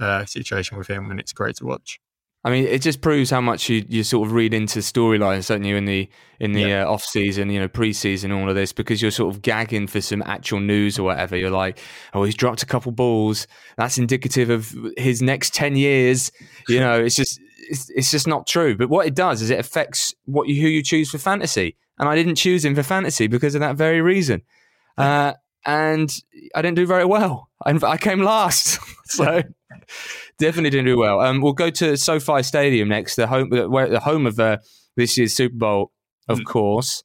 uh, 0.00 0.24
situation 0.24 0.78
with 0.78 0.88
him, 0.88 1.10
and 1.10 1.20
it's 1.20 1.32
great 1.32 1.56
to 1.56 1.66
watch. 1.66 1.98
I 2.46 2.50
mean, 2.50 2.66
it 2.66 2.82
just 2.82 3.00
proves 3.00 3.30
how 3.30 3.40
much 3.40 3.70
you, 3.70 3.86
you 3.88 4.04
sort 4.04 4.28
of 4.28 4.34
read 4.34 4.52
into 4.52 4.80
storylines, 4.80 5.48
don't 5.48 5.64
you, 5.64 5.76
in 5.76 5.86
the 5.86 6.10
in 6.38 6.52
the 6.52 6.60
Yeah. 6.60 6.84
uh, 6.84 6.92
off 6.92 7.02
season, 7.02 7.48
you 7.48 7.58
know, 7.58 7.68
pre-season, 7.68 8.32
all 8.32 8.50
of 8.50 8.54
this, 8.54 8.70
because 8.70 9.00
you're 9.00 9.10
sort 9.10 9.34
of 9.34 9.40
gagging 9.40 9.86
for 9.86 10.02
some 10.02 10.22
actual 10.26 10.60
news 10.60 10.98
or 10.98 11.04
whatever. 11.04 11.38
You're 11.38 11.50
like, 11.50 11.78
oh, 12.12 12.24
he's 12.24 12.34
dropped 12.34 12.62
a 12.62 12.66
couple 12.66 12.92
balls. 12.92 13.46
That's 13.78 13.96
indicative 13.96 14.50
of 14.50 14.76
his 14.98 15.22
next 15.22 15.54
ten 15.54 15.74
years. 15.74 16.30
You 16.68 16.80
know, 16.84 17.02
it's 17.02 17.16
just 17.16 17.40
it's, 17.68 17.90
it's 17.90 18.10
just 18.10 18.26
not 18.26 18.46
true. 18.46 18.76
But 18.76 18.88
what 18.88 19.06
it 19.06 19.14
does 19.14 19.42
is 19.42 19.50
it 19.50 19.58
affects 19.58 20.14
what 20.24 20.48
you 20.48 20.60
who 20.60 20.68
you 20.68 20.82
choose 20.82 21.10
for 21.10 21.18
fantasy. 21.18 21.76
And 21.98 22.08
I 22.08 22.14
didn't 22.16 22.34
choose 22.36 22.64
him 22.64 22.74
for 22.74 22.82
fantasy 22.82 23.26
because 23.28 23.54
of 23.54 23.60
that 23.60 23.76
very 23.76 24.00
reason. 24.00 24.42
Uh, 24.98 25.34
and 25.64 26.12
I 26.54 26.60
didn't 26.62 26.76
do 26.76 26.86
very 26.86 27.04
well. 27.04 27.48
I, 27.64 27.78
I 27.82 27.96
came 27.96 28.20
last, 28.22 28.78
so 29.06 29.42
definitely 30.38 30.70
didn't 30.70 30.86
do 30.86 30.98
well. 30.98 31.20
Um, 31.20 31.40
we'll 31.40 31.52
go 31.52 31.70
to 31.70 31.96
SoFi 31.96 32.42
Stadium 32.42 32.88
next, 32.88 33.16
the 33.16 33.26
home, 33.28 33.48
where 33.50 33.88
the 33.88 34.00
home 34.00 34.26
of 34.26 34.38
uh, 34.40 34.58
this 34.96 35.16
year's 35.16 35.34
Super 35.34 35.56
Bowl, 35.56 35.92
of 36.28 36.40
Mm. 36.40 36.44
course. 36.44 37.02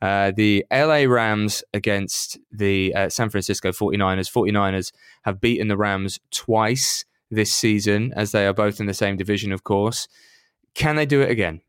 Uh, 0.00 0.32
the 0.36 0.64
LA 0.72 1.04
Rams 1.04 1.62
against 1.72 2.36
the 2.50 2.92
uh, 2.94 3.08
San 3.08 3.30
Francisco 3.30 3.70
49ers. 3.70 4.28
49ers 4.32 4.92
have 5.22 5.40
beaten 5.40 5.68
the 5.68 5.76
Rams 5.76 6.18
twice 6.32 7.04
this 7.32 7.52
season, 7.52 8.12
as 8.14 8.32
they 8.32 8.46
are 8.46 8.52
both 8.52 8.78
in 8.78 8.86
the 8.86 8.94
same 8.94 9.16
division, 9.16 9.52
of 9.52 9.64
course. 9.64 10.06
Can 10.74 10.96
they 10.96 11.06
do 11.06 11.22
it 11.22 11.30
again? 11.30 11.62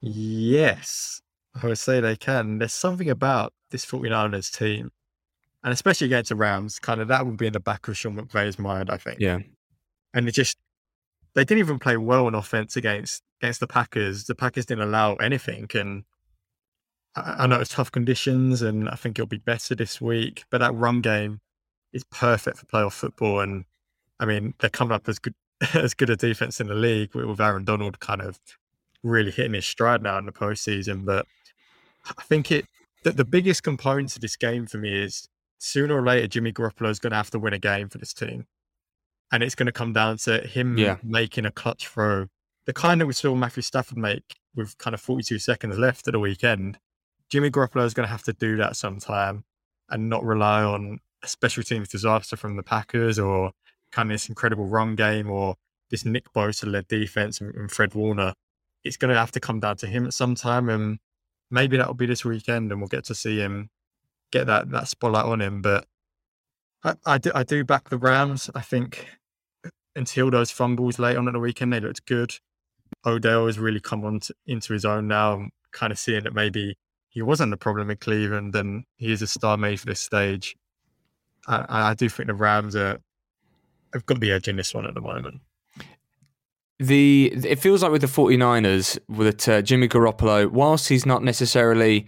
Yes, 0.00 1.22
I 1.60 1.66
would 1.66 1.78
say 1.78 2.00
they 2.00 2.16
can. 2.16 2.58
There's 2.58 2.72
something 2.72 3.08
about 3.08 3.52
this 3.70 3.86
49ers 3.86 4.56
team, 4.56 4.90
and 5.62 5.72
especially 5.72 6.06
against 6.06 6.28
the 6.28 6.36
Rams, 6.36 6.78
kind 6.78 7.00
of 7.00 7.08
that 7.08 7.26
would 7.26 7.36
be 7.36 7.46
in 7.46 7.52
the 7.52 7.60
back 7.60 7.88
of 7.88 7.96
Sean 7.96 8.16
McVay's 8.16 8.58
mind, 8.58 8.90
I 8.90 8.96
think. 8.96 9.20
Yeah. 9.20 9.38
And 10.14 10.28
it 10.28 10.32
just, 10.32 10.56
they 11.34 11.44
didn't 11.44 11.60
even 11.60 11.78
play 11.78 11.96
well 11.96 12.26
on 12.26 12.34
offense 12.34 12.76
against 12.76 13.22
against 13.40 13.60
the 13.60 13.66
Packers. 13.66 14.24
The 14.24 14.34
Packers 14.34 14.66
didn't 14.66 14.84
allow 14.84 15.14
anything. 15.16 15.68
And 15.74 16.04
I, 17.14 17.44
I 17.44 17.46
know 17.46 17.60
it's 17.60 17.74
tough 17.74 17.92
conditions, 17.92 18.62
and 18.62 18.88
I 18.88 18.94
think 18.94 19.18
it'll 19.18 19.26
be 19.28 19.38
better 19.38 19.74
this 19.74 20.00
week, 20.00 20.44
but 20.50 20.58
that 20.58 20.74
run 20.74 21.00
game 21.00 21.40
is 21.92 22.04
perfect 22.04 22.58
for 22.58 22.66
playoff 22.66 22.92
football. 22.92 23.40
And 23.40 23.64
I 24.20 24.24
mean, 24.26 24.54
they're 24.58 24.70
coming 24.70 24.94
up 24.94 25.08
as 25.08 25.18
good 25.18 25.34
as 25.74 25.94
good 25.94 26.10
a 26.10 26.16
defense 26.16 26.60
in 26.60 26.68
the 26.68 26.74
league 26.74 27.14
with, 27.14 27.40
Aaron 27.40 27.64
Donald 27.64 27.98
kind 28.00 28.20
of 28.20 28.38
really 29.02 29.30
hitting 29.30 29.54
his 29.54 29.66
stride 29.66 30.02
now 30.02 30.18
in 30.18 30.26
the 30.26 30.32
postseason. 30.32 31.04
But 31.04 31.26
I 32.16 32.22
think 32.22 32.50
it 32.52 32.66
that 33.04 33.16
the 33.16 33.24
biggest 33.24 33.62
component 33.62 34.10
to 34.10 34.20
this 34.20 34.36
game 34.36 34.66
for 34.66 34.78
me 34.78 35.02
is 35.02 35.28
sooner 35.58 35.96
or 35.96 36.02
later 36.02 36.26
Jimmy 36.28 36.52
Garoppolo 36.52 36.90
is 36.90 36.98
going 36.98 37.10
to 37.10 37.16
have 37.16 37.30
to 37.30 37.38
win 37.38 37.52
a 37.52 37.58
game 37.58 37.88
for 37.88 37.98
this 37.98 38.12
team, 38.12 38.46
and 39.32 39.42
it's 39.42 39.54
going 39.54 39.66
to 39.66 39.72
come 39.72 39.92
down 39.92 40.16
to 40.18 40.40
him 40.46 40.78
Yeah. 40.78 40.96
making 41.02 41.44
a 41.44 41.50
clutch 41.50 41.88
throw, 41.88 42.26
the 42.66 42.72
kind 42.72 43.00
that 43.00 43.06
we 43.06 43.12
saw 43.12 43.34
Matthew 43.34 43.62
Stafford 43.62 43.98
make 43.98 44.36
with 44.54 44.76
kind 44.78 44.94
of 44.94 45.00
42 45.00 45.38
seconds 45.38 45.78
left 45.78 46.06
at 46.08 46.12
the 46.12 46.18
weekend. 46.20 46.78
Jimmy 47.30 47.50
Garoppolo 47.50 47.84
is 47.84 47.94
going 47.94 48.06
to 48.06 48.10
have 48.10 48.22
to 48.24 48.32
do 48.32 48.56
that 48.56 48.76
sometime 48.76 49.44
and 49.90 50.08
not 50.08 50.24
rely 50.24 50.62
on 50.62 50.98
a 51.22 51.28
special 51.28 51.62
teams 51.62 51.88
disaster 51.88 52.36
from 52.36 52.56
the 52.56 52.62
Packers 52.62 53.18
or 53.18 53.52
kind 53.92 54.10
of 54.10 54.14
this 54.14 54.28
incredible 54.28 54.66
run 54.66 54.94
game 54.94 55.30
or 55.30 55.56
this 55.90 56.04
Nick 56.04 56.32
Bosa 56.32 56.70
led 56.70 56.88
defense 56.88 57.40
and, 57.40 57.70
Fred 57.70 57.94
Warner. 57.94 58.34
It's 58.84 58.96
going 58.96 59.12
to 59.12 59.18
have 59.18 59.32
to 59.32 59.40
come 59.40 59.60
down 59.60 59.76
to 59.78 59.86
him 59.86 60.06
at 60.06 60.14
some 60.14 60.34
time, 60.34 60.68
and 60.68 60.98
maybe 61.50 61.76
that'll 61.76 61.94
be 61.94 62.06
this 62.06 62.24
weekend, 62.24 62.70
and 62.70 62.80
we'll 62.80 62.88
get 62.88 63.04
to 63.06 63.14
see 63.14 63.38
him 63.38 63.70
get 64.30 64.46
that 64.46 64.70
that 64.70 64.88
spotlight 64.88 65.24
on 65.24 65.40
him. 65.40 65.62
But 65.62 65.86
I, 66.84 66.94
I 67.04 67.18
do 67.18 67.32
I 67.34 67.42
do 67.42 67.64
back 67.64 67.88
the 67.88 67.98
Rams. 67.98 68.50
I 68.54 68.60
think 68.60 69.06
until 69.96 70.30
those 70.30 70.50
fumbles 70.50 70.98
late 70.98 71.16
on 71.16 71.28
at 71.28 71.32
the 71.32 71.40
weekend, 71.40 71.72
they 71.72 71.80
looked 71.80 72.06
good. 72.06 72.34
Odell 73.04 73.46
has 73.46 73.58
really 73.58 73.80
come 73.80 74.04
on 74.04 74.20
to, 74.20 74.34
into 74.46 74.72
his 74.72 74.84
own 74.84 75.08
now. 75.08 75.48
Kind 75.72 75.92
of 75.92 75.98
seeing 75.98 76.24
that 76.24 76.34
maybe 76.34 76.76
he 77.08 77.20
wasn't 77.20 77.50
the 77.50 77.56
problem 77.56 77.90
in 77.90 77.96
Cleveland, 77.96 78.54
and 78.54 78.84
he 78.96 79.12
is 79.12 79.22
a 79.22 79.26
star 79.26 79.56
made 79.56 79.80
for 79.80 79.86
this 79.86 80.00
stage. 80.00 80.56
I 81.46 81.90
I 81.90 81.94
do 81.94 82.08
think 82.08 82.28
the 82.28 82.34
Rams 82.34 82.76
are 82.76 83.00
have 83.92 84.06
got 84.06 84.20
the 84.20 84.32
edge 84.32 84.48
in 84.48 84.56
this 84.56 84.74
one 84.74 84.86
at 84.86 84.94
the 84.94 85.00
moment. 85.00 85.40
the 86.78 87.32
it 87.44 87.58
feels 87.58 87.82
like 87.82 87.90
with 87.92 88.02
the 88.02 88.06
49ers 88.06 88.98
with 89.08 89.48
uh, 89.48 89.62
Jimmy 89.62 89.88
Garoppolo 89.88 90.48
whilst 90.50 90.88
he's 90.88 91.04
not 91.06 91.22
necessarily 91.24 92.06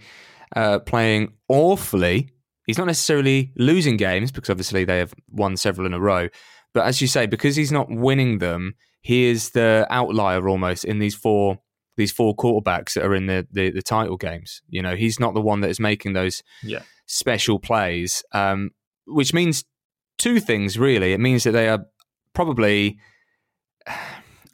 uh, 0.55 0.79
playing 0.79 1.33
awfully 1.49 2.29
he's 2.65 2.77
not 2.77 2.87
necessarily 2.87 3.51
losing 3.57 3.97
games 3.97 4.31
because 4.31 4.49
obviously 4.49 4.85
they 4.85 4.97
have 4.99 5.13
won 5.29 5.57
several 5.57 5.85
in 5.85 5.93
a 5.93 5.99
row 5.99 6.29
but 6.73 6.85
as 6.85 7.01
you 7.01 7.07
say 7.07 7.25
because 7.25 7.55
he's 7.57 7.71
not 7.71 7.87
winning 7.89 8.37
them 8.37 8.75
he 9.01 9.25
is 9.25 9.49
the 9.51 9.85
outlier 9.89 10.47
almost 10.47 10.85
in 10.85 10.99
these 10.99 11.15
four 11.15 11.57
these 11.97 12.11
four 12.11 12.33
quarterbacks 12.35 12.93
that 12.93 13.03
are 13.03 13.13
in 13.15 13.25
the, 13.27 13.45
the, 13.51 13.71
the 13.71 13.81
title 13.81 14.15
games 14.15 14.61
you 14.69 14.81
know 14.81 14.95
he's 14.95 15.19
not 15.19 15.33
the 15.33 15.41
one 15.41 15.59
that 15.59 15.69
is 15.69 15.79
making 15.81 16.13
those 16.13 16.41
Yeah. 16.63 16.83
special 17.07 17.59
plays 17.59 18.23
um, 18.33 18.71
which 19.05 19.33
means 19.33 19.65
two 20.21 20.39
things 20.39 20.77
really 20.77 21.13
it 21.13 21.19
means 21.19 21.43
that 21.43 21.51
they 21.51 21.67
are 21.67 21.85
probably 22.33 22.97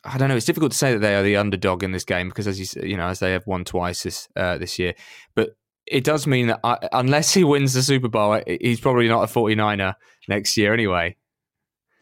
I 0.04 0.18
don't 0.18 0.30
know. 0.30 0.38
It's 0.38 0.46
difficult 0.46 0.72
to 0.72 0.78
say 0.78 0.94
that 0.94 1.00
they 1.00 1.16
are 1.16 1.24
the 1.24 1.36
underdog 1.36 1.84
in 1.84 1.92
this 1.92 2.06
game 2.06 2.30
because, 2.30 2.48
as 2.48 2.60
you 2.60 2.82
you 2.82 2.96
know, 2.96 3.08
as 3.08 3.20
they 3.20 3.34
have 3.34 3.46
won 3.46 3.66
twice 3.66 4.04
this 4.04 4.30
uh, 4.38 4.58
this 4.58 4.80
year, 4.80 4.94
but 5.36 5.58
it 5.86 6.06
does 6.06 6.26
mean 6.26 6.48
that 6.48 6.62
I, 6.64 6.78
unless 6.94 7.34
he 7.34 7.44
wins 7.44 7.74
the 7.74 7.84
Super 7.84 8.08
Bowl, 8.08 8.42
he's 8.48 8.80
probably 8.80 9.10
not 9.10 9.24
a 9.24 9.34
49er 9.34 9.96
next 10.30 10.56
year 10.56 10.74
anyway. 10.74 11.18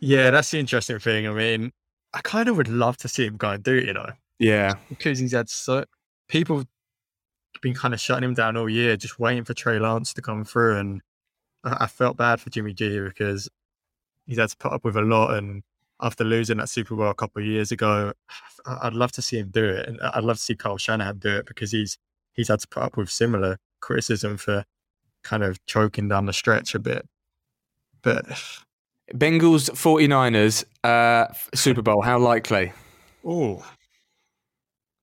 Yeah, 0.01 0.29
that's 0.29 0.51
the 0.51 0.59
interesting 0.59 0.99
thing. 0.99 1.27
I 1.27 1.31
mean, 1.31 1.71
I 2.13 2.21
kind 2.21 2.47
of 2.47 2.57
would 2.57 2.67
love 2.67 2.97
to 2.97 3.07
see 3.07 3.25
him 3.25 3.37
go 3.37 3.49
and 3.49 3.63
do 3.63 3.75
it, 3.75 3.85
you 3.85 3.93
know, 3.93 4.11
Yeah, 4.37 4.73
because 4.89 5.17
he's 5.17 5.31
had 5.31 5.49
so 5.49 5.85
people 6.27 6.63
been 7.61 7.73
kind 7.73 7.93
of 7.93 7.99
shutting 7.99 8.23
him 8.23 8.35
down 8.35 8.57
all 8.57 8.69
year, 8.69 8.97
just 8.97 9.19
waiting 9.19 9.45
for 9.45 9.53
Trey 9.53 9.79
Lance 9.79 10.13
to 10.13 10.21
come 10.21 10.43
through, 10.43 10.77
and 10.77 11.01
I, 11.65 11.87
felt 11.87 12.17
bad 12.17 12.39
for 12.39 12.49
Jimmy 12.49 12.73
G 12.73 12.99
because 12.99 13.49
he's 14.27 14.37
had 14.37 14.49
to 14.49 14.57
put 14.57 14.71
up 14.71 14.85
with 14.85 14.95
a 14.95 15.01
lot, 15.01 15.35
and 15.35 15.63
after 16.01 16.23
losing 16.23 16.57
that 16.57 16.69
Super 16.69 16.95
Bowl 16.95 17.09
a 17.09 17.15
couple 17.15 17.41
of 17.41 17.47
years 17.47 17.71
ago, 17.71 18.13
I'd 18.65 18.93
love 18.93 19.11
to 19.13 19.21
see 19.21 19.39
him 19.39 19.49
do 19.49 19.65
it, 19.65 19.87
and 19.87 19.99
I'd 20.01 20.23
love 20.23 20.37
to 20.37 20.43
see 20.43 20.55
Kyle 20.55 20.77
Shanahan 20.77 21.17
do 21.17 21.37
it 21.37 21.45
because 21.45 21.71
he's 21.71 21.97
he's 22.33 22.47
had 22.47 22.59
to 22.59 22.67
put 22.67 22.83
up 22.83 22.97
with 22.97 23.09
similar 23.09 23.57
criticism 23.79 24.37
for 24.37 24.65
kind 25.23 25.43
of 25.43 25.63
choking 25.65 26.07
down 26.07 26.25
the 26.25 26.33
stretch 26.33 26.75
a 26.75 26.79
bit, 26.79 27.07
but. 28.01 28.25
Bengals 29.13 29.69
49ers 29.69 30.63
uh, 30.83 31.31
Super 31.53 31.83
Bowl. 31.83 32.01
How 32.01 32.17
likely? 32.17 32.73
Oh, 33.23 33.63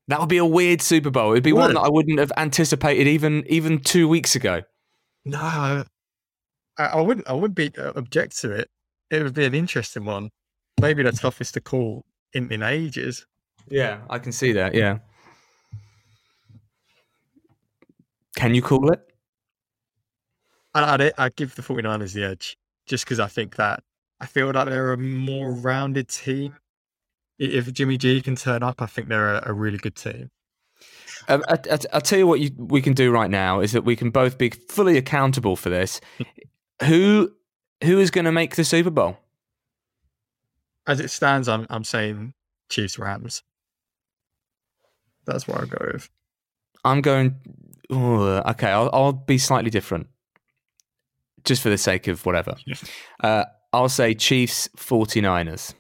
That 0.09 0.19
would 0.19 0.29
be 0.29 0.39
a 0.39 0.45
weird 0.45 0.83
Super 0.83 1.11
Bowl. 1.11 1.31
It'd 1.31 1.45
be 1.45 1.53
one 1.53 1.75
that 1.75 1.81
I 1.81 1.89
wouldn't 1.89 2.19
have 2.19 2.33
anticipated 2.37 3.07
even 3.07 3.45
even 3.47 3.79
two 3.79 4.09
weeks 4.09 4.35
ago. 4.35 4.63
No, 5.25 5.85
I, 6.79 6.85
I 6.85 7.01
wouldn't. 7.01 7.29
I 7.29 7.33
wouldn't 7.33 7.55
be 7.55 7.71
uh, 7.79 7.93
object 7.97 8.39
to 8.41 8.53
it. 8.53 8.71
It 9.11 9.23
would 9.23 9.35
be 9.35 9.45
an 9.45 9.55
interesting 9.55 10.05
one. 10.05 10.31
Maybe 10.81 11.03
the 11.03 11.13
toughest 11.13 11.55
to 11.55 11.61
call 11.61 12.05
in, 12.33 12.51
in 12.51 12.63
ages. 12.63 13.27
Yeah, 13.69 14.01
I 14.11 14.19
can 14.19 14.33
see 14.33 14.53
that. 14.53 14.75
Yeah. 14.75 14.99
Can 18.37 18.55
you 18.55 18.63
call 18.63 18.91
it? 18.91 19.01
I'd, 20.75 21.13
I'd 21.19 21.37
give 21.37 21.55
the 21.55 21.63
49ers 21.63 22.15
the 22.15 22.25
edge 22.25 22.57
just 22.87 23.05
because 23.05 23.21
I 23.21 23.27
think 23.27 23.57
that 23.57 23.83
I 24.21 24.27
feel 24.27 24.51
like 24.51 24.67
they're 24.67 24.93
a 24.93 24.99
more 24.99 25.53
rounded 25.53 26.09
team. 26.09 26.57
If 27.39 27.73
Jimmy 27.73 27.99
G 27.99 28.23
can 28.23 28.37
turn 28.37 28.63
up, 28.63 28.81
I 28.81 28.87
think 28.87 29.09
they're 29.09 29.35
a, 29.35 29.51
a 29.51 29.53
really 29.53 29.79
good 29.79 29.97
team. 29.97 30.31
Um, 31.29 31.45
I, 31.49 31.59
I, 31.71 31.79
I'll 31.93 32.01
tell 32.01 32.19
you 32.19 32.27
what 32.27 32.41
you, 32.41 32.51
we 32.57 32.81
can 32.81 32.95
do 32.95 33.11
right 33.11 33.31
now 33.31 33.61
is 33.61 33.73
that 33.73 33.85
we 33.85 33.97
can 33.97 34.11
both 34.11 34.39
be 34.39 34.51
fully 34.51 34.97
accountable 34.97 35.57
for 35.57 35.71
this. 35.71 36.01
who 36.85 37.33
who 37.83 37.99
is 37.99 38.11
going 38.11 38.25
to 38.25 38.33
make 38.33 38.57
the 38.57 38.65
Super 38.65 38.91
Bowl? 38.91 39.19
As 40.87 41.01
it 41.01 41.09
stands, 41.09 41.49
I'm 41.49 41.67
I'm 41.71 41.85
saying 41.85 42.35
Chiefs 42.69 42.99
Rams. 42.99 43.43
That's 45.25 45.47
what 45.47 45.61
I'll 45.61 45.67
go 45.67 45.91
with. 45.93 46.09
I'm 46.85 47.01
going. 47.01 47.37
okay, 47.91 48.71
I'll, 48.71 48.91
I'll 48.93 49.13
be 49.13 49.39
slightly 49.39 49.71
different, 49.71 50.09
just 51.45 51.63
for 51.63 51.69
the 51.69 51.79
sake 51.79 52.09
of 52.09 52.25
whatever. 52.27 52.57
Uh, 53.23 53.45
I'll 53.73 53.89
say 53.89 54.15
Chiefs 54.15 54.69
49ers. 54.77 55.75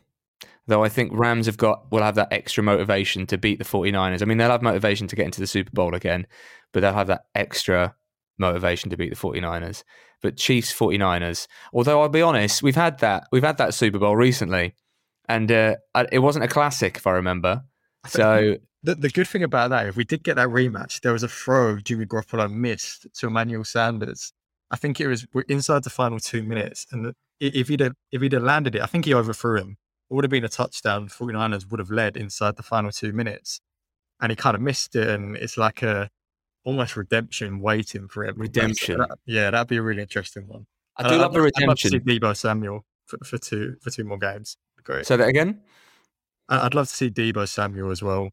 Though 0.68 0.84
I 0.84 0.88
think 0.88 1.10
Rams 1.12 1.46
have 1.46 1.56
got 1.56 1.90
will 1.90 2.02
have 2.02 2.14
that 2.14 2.32
extra 2.32 2.62
motivation 2.62 3.26
to 3.26 3.38
beat 3.38 3.58
the 3.58 3.64
49ers. 3.64 4.22
I 4.22 4.26
mean, 4.26 4.38
they'll 4.38 4.50
have 4.50 4.62
motivation 4.62 5.08
to 5.08 5.16
get 5.16 5.24
into 5.24 5.40
the 5.40 5.46
Super 5.46 5.70
Bowl 5.72 5.94
again, 5.94 6.26
but 6.72 6.80
they'll 6.80 6.92
have 6.92 7.08
that 7.08 7.24
extra 7.34 7.96
motivation 8.38 8.88
to 8.90 8.96
beat 8.96 9.10
the 9.10 9.16
49ers. 9.16 9.82
But 10.22 10.36
Chiefs 10.36 10.72
49ers. 10.72 11.48
Although 11.72 12.00
I'll 12.02 12.08
be 12.08 12.22
honest, 12.22 12.62
we've 12.62 12.76
had 12.76 12.98
that 13.00 13.26
we've 13.32 13.42
had 13.42 13.58
that 13.58 13.74
Super 13.74 13.98
Bowl 13.98 14.16
recently, 14.16 14.74
and 15.28 15.50
uh, 15.50 15.76
it 16.10 16.20
wasn't 16.20 16.44
a 16.44 16.48
classic 16.48 16.96
if 16.96 17.06
I 17.06 17.10
remember. 17.12 17.62
So 18.06 18.56
The, 18.84 18.94
the 18.96 19.10
good 19.10 19.28
thing 19.28 19.42
about 19.44 19.70
that, 19.70 19.86
if 19.86 19.96
we 19.96 20.04
did 20.04 20.24
get 20.24 20.36
that 20.36 20.48
rematch, 20.48 21.00
there 21.02 21.12
was 21.12 21.22
a 21.22 21.28
throw 21.28 21.78
Jimmy 21.78 22.04
Garoppolo 22.06 22.50
missed 22.50 23.06
to 23.14 23.26
Emmanuel 23.28 23.64
Sanders. 23.64 24.32
I 24.70 24.76
think 24.76 25.00
it 25.00 25.06
was 25.06 25.26
we're 25.32 25.42
inside 25.42 25.84
the 25.84 25.90
final 25.90 26.18
two 26.18 26.42
minutes, 26.42 26.86
and 26.90 27.12
if 27.40 27.68
he'd 27.68 27.80
have, 27.80 27.94
if 28.10 28.22
he'd 28.22 28.32
have 28.32 28.42
landed 28.42 28.74
it, 28.74 28.82
I 28.82 28.86
think 28.86 29.04
he 29.04 29.14
overthrew 29.14 29.58
him. 29.58 29.76
It 30.10 30.14
would 30.14 30.24
have 30.24 30.30
been 30.30 30.44
a 30.44 30.48
touchdown. 30.48 31.08
49ers 31.08 31.70
would 31.70 31.78
have 31.80 31.90
led 31.90 32.16
inside 32.16 32.56
the 32.56 32.62
final 32.62 32.90
two 32.90 33.12
minutes, 33.12 33.60
and 34.20 34.30
he 34.30 34.36
kind 34.36 34.54
of 34.54 34.62
missed 34.62 34.94
it. 34.96 35.08
And 35.08 35.36
it's 35.36 35.56
like 35.56 35.82
a 35.82 36.10
almost 36.64 36.96
redemption 36.96 37.60
waiting 37.60 38.08
for 38.08 38.24
him. 38.24 38.34
Redemption. 38.36 38.98
That, 38.98 39.18
yeah, 39.26 39.50
that'd 39.50 39.68
be 39.68 39.76
a 39.76 39.82
really 39.82 40.02
interesting 40.02 40.46
one. 40.46 40.66
I 40.96 41.08
do 41.08 41.14
I'd, 41.14 41.20
love 41.20 41.32
the 41.32 41.40
redemption. 41.40 41.64
I'd 41.64 41.68
love 41.68 41.78
to 41.78 41.88
see. 41.88 41.98
Deebo 42.00 42.36
Samuel 42.36 42.84
for, 43.06 43.18
for 43.24 43.38
two 43.38 43.76
for 43.80 43.90
two 43.90 44.04
more 44.04 44.18
games. 44.18 44.56
Great. 44.84 45.06
Say 45.06 45.16
that 45.16 45.28
again. 45.28 45.60
I- 46.48 46.66
I'd 46.66 46.74
love 46.74 46.88
to 46.88 46.94
see 46.94 47.10
Deebo 47.10 47.48
Samuel 47.48 47.90
as 47.90 48.02
well. 48.02 48.30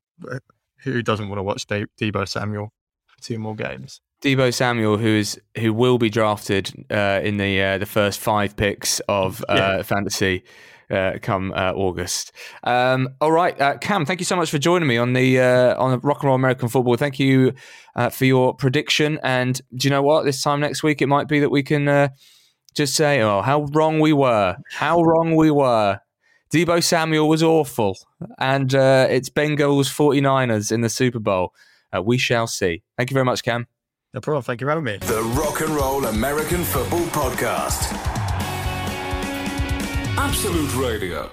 Who 0.83 1.01
doesn't 1.01 1.29
want 1.29 1.39
to 1.39 1.43
watch 1.43 1.65
De- 1.67 1.87
Deebo 1.99 2.27
Samuel 2.27 2.71
for 3.07 3.21
two 3.21 3.39
more 3.39 3.55
games? 3.55 4.01
Deebo 4.21 4.53
Samuel, 4.53 4.97
who 4.97 5.07
is 5.07 5.39
who 5.57 5.73
will 5.73 5.97
be 5.97 6.09
drafted 6.09 6.71
uh, 6.91 7.21
in 7.23 7.37
the 7.37 7.61
uh, 7.61 7.77
the 7.77 7.85
first 7.85 8.19
five 8.19 8.55
picks 8.55 8.99
of 9.07 9.43
uh, 9.49 9.55
Yeah. 9.55 9.81
fantasy 9.83 10.43
uh, 10.91 11.13
come 11.21 11.53
uh, 11.55 11.71
August. 11.73 12.31
Um, 12.63 13.09
all 13.21 13.31
right, 13.31 13.59
uh, 13.61 13.77
Cam, 13.77 14.05
thank 14.05 14.19
you 14.19 14.25
so 14.25 14.35
much 14.35 14.49
for 14.49 14.57
joining 14.57 14.87
me 14.87 14.97
on 14.97 15.13
the 15.13 15.39
uh, 15.39 15.81
on 15.81 15.91
the 15.91 15.99
Rock 15.99 16.17
and 16.23 16.25
Roll 16.27 16.35
American 16.35 16.67
Football. 16.67 16.97
Thank 16.97 17.19
you 17.19 17.53
uh, 17.95 18.09
for 18.09 18.25
your 18.25 18.53
prediction. 18.53 19.19
And 19.23 19.61
do 19.75 19.87
you 19.87 19.89
know 19.91 20.01
what? 20.01 20.25
This 20.25 20.41
time 20.41 20.59
next 20.59 20.83
week, 20.83 21.01
it 21.01 21.07
might 21.07 21.27
be 21.27 21.39
that 21.39 21.49
we 21.51 21.63
can 21.63 21.87
uh, 21.87 22.09
just 22.75 22.95
say, 22.95 23.21
"Oh, 23.21 23.41
how 23.41 23.67
wrong 23.71 23.99
we 23.99 24.11
were! 24.13 24.57
How 24.71 25.01
wrong 25.01 25.35
we 25.35 25.49
were." 25.51 25.99
Deebo 26.51 26.83
Samuel 26.83 27.29
was 27.29 27.43
awful, 27.43 27.95
and 28.39 28.73
uh, 28.73 29.05
it's 29.09 29.29
Bengals 29.29 29.87
49ers 29.87 30.71
in 30.71 30.81
the 30.81 30.89
Super 30.89 31.19
Bowl. 31.19 31.53
Uh, 31.95 32.01
we 32.01 32.17
shall 32.17 32.47
see. 32.47 32.81
Thank 32.97 33.11
you 33.11 33.13
very 33.13 33.25
much, 33.25 33.43
Cam. 33.43 33.67
No 34.13 34.21
problem. 34.21 34.43
Thank 34.43 34.61
you 34.61 34.65
for 34.65 34.71
having 34.71 34.83
me. 34.83 34.97
The 34.97 35.21
Rock 35.39 35.61
and 35.61 35.69
Roll 35.69 36.05
American 36.05 36.63
Football 36.63 37.05
Podcast. 37.07 37.93
Absolute 40.17 40.75
Radio. 40.75 41.29